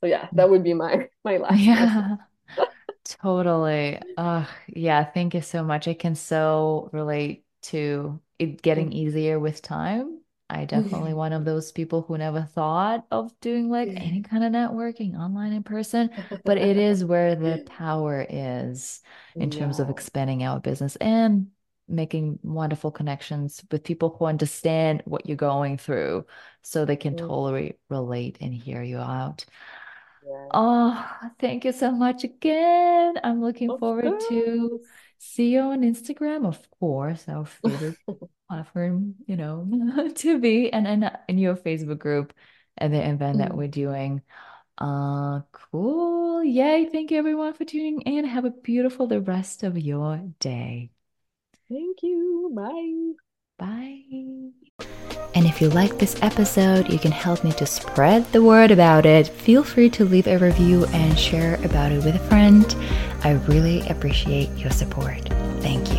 so 0.00 0.06
yeah 0.06 0.28
that 0.32 0.48
would 0.48 0.64
be 0.64 0.74
my 0.74 1.08
my 1.24 1.36
last 1.38 1.58
yeah. 1.58 2.16
totally. 3.04 4.00
Uh 4.16 4.44
yeah 4.68 5.04
thank 5.04 5.34
you 5.34 5.42
so 5.42 5.62
much. 5.62 5.88
I 5.88 5.94
can 5.94 6.14
so 6.14 6.90
relate 6.92 7.44
to 7.62 8.20
it 8.38 8.62
getting 8.62 8.88
mm-hmm. 8.88 9.08
easier 9.08 9.38
with 9.38 9.62
time. 9.62 10.20
I 10.50 10.64
definitely 10.64 11.12
one 11.12 11.34
of 11.34 11.44
those 11.44 11.72
people 11.72 12.02
who 12.02 12.16
never 12.16 12.42
thought 12.42 13.06
of 13.10 13.38
doing 13.40 13.68
like 13.68 13.88
any 13.88 14.22
kind 14.22 14.42
of 14.42 14.52
networking 14.52 15.14
online 15.14 15.52
in 15.52 15.62
person 15.62 16.10
but 16.44 16.56
it 16.56 16.76
is 16.78 17.04
where 17.04 17.34
the 17.34 17.64
power 17.66 18.26
is 18.26 19.02
in 19.34 19.52
yeah. 19.52 19.58
terms 19.58 19.78
of 19.78 19.90
expanding 19.90 20.44
our 20.44 20.58
business 20.58 20.96
and 20.96 21.48
making 21.86 22.38
wonderful 22.42 22.90
connections 22.90 23.62
with 23.70 23.84
people 23.84 24.16
who 24.18 24.24
understand 24.24 25.02
what 25.04 25.26
you're 25.26 25.36
going 25.36 25.76
through 25.76 26.24
so 26.62 26.84
they 26.84 26.96
can 26.96 27.14
mm. 27.14 27.18
totally 27.18 27.76
relate 27.90 28.38
and 28.40 28.54
hear 28.54 28.82
you 28.82 28.98
out 28.98 29.44
Oh, 30.52 31.10
thank 31.38 31.64
you 31.64 31.72
so 31.72 31.90
much 31.90 32.24
again. 32.24 33.14
I'm 33.22 33.40
looking 33.40 33.70
of 33.70 33.80
forward 33.80 34.04
course. 34.04 34.28
to 34.28 34.80
see 35.18 35.52
you 35.52 35.60
on 35.60 35.82
Instagram, 35.82 36.46
of 36.46 36.58
course, 36.78 37.28
our 37.28 37.46
favorite 37.46 37.98
platform, 38.48 39.16
you 39.26 39.36
know, 39.36 40.10
to 40.14 40.38
be, 40.38 40.72
and 40.72 40.86
in, 40.86 41.10
in 41.28 41.38
your 41.38 41.56
Facebook 41.56 41.98
group 41.98 42.32
and 42.76 42.94
the 42.94 43.08
event 43.08 43.36
mm. 43.36 43.40
that 43.40 43.56
we're 43.56 43.68
doing. 43.68 44.22
Uh, 44.78 45.40
cool. 45.52 46.42
Yay. 46.44 46.88
Thank 46.90 47.10
you 47.10 47.18
everyone 47.18 47.52
for 47.54 47.64
tuning 47.64 48.00
in. 48.02 48.24
Have 48.24 48.44
a 48.44 48.50
beautiful 48.50 49.06
the 49.06 49.20
rest 49.20 49.64
of 49.64 49.76
your 49.76 50.22
day. 50.38 50.90
Thank 51.68 52.02
you. 52.02 52.52
Bye. 52.54 53.27
Bye. 53.58 54.02
And 55.34 55.46
if 55.46 55.60
you 55.60 55.68
like 55.68 55.98
this 55.98 56.16
episode, 56.22 56.92
you 56.92 56.98
can 56.98 57.12
help 57.12 57.44
me 57.44 57.52
to 57.52 57.66
spread 57.66 58.30
the 58.32 58.42
word 58.42 58.70
about 58.70 59.04
it. 59.04 59.28
Feel 59.28 59.62
free 59.62 59.90
to 59.90 60.04
leave 60.04 60.26
a 60.26 60.38
review 60.38 60.86
and 60.86 61.18
share 61.18 61.56
about 61.64 61.92
it 61.92 62.04
with 62.04 62.14
a 62.14 62.28
friend. 62.28 62.64
I 63.22 63.32
really 63.46 63.86
appreciate 63.88 64.50
your 64.56 64.70
support. 64.70 65.28
Thank 65.60 65.96
you. 65.96 65.97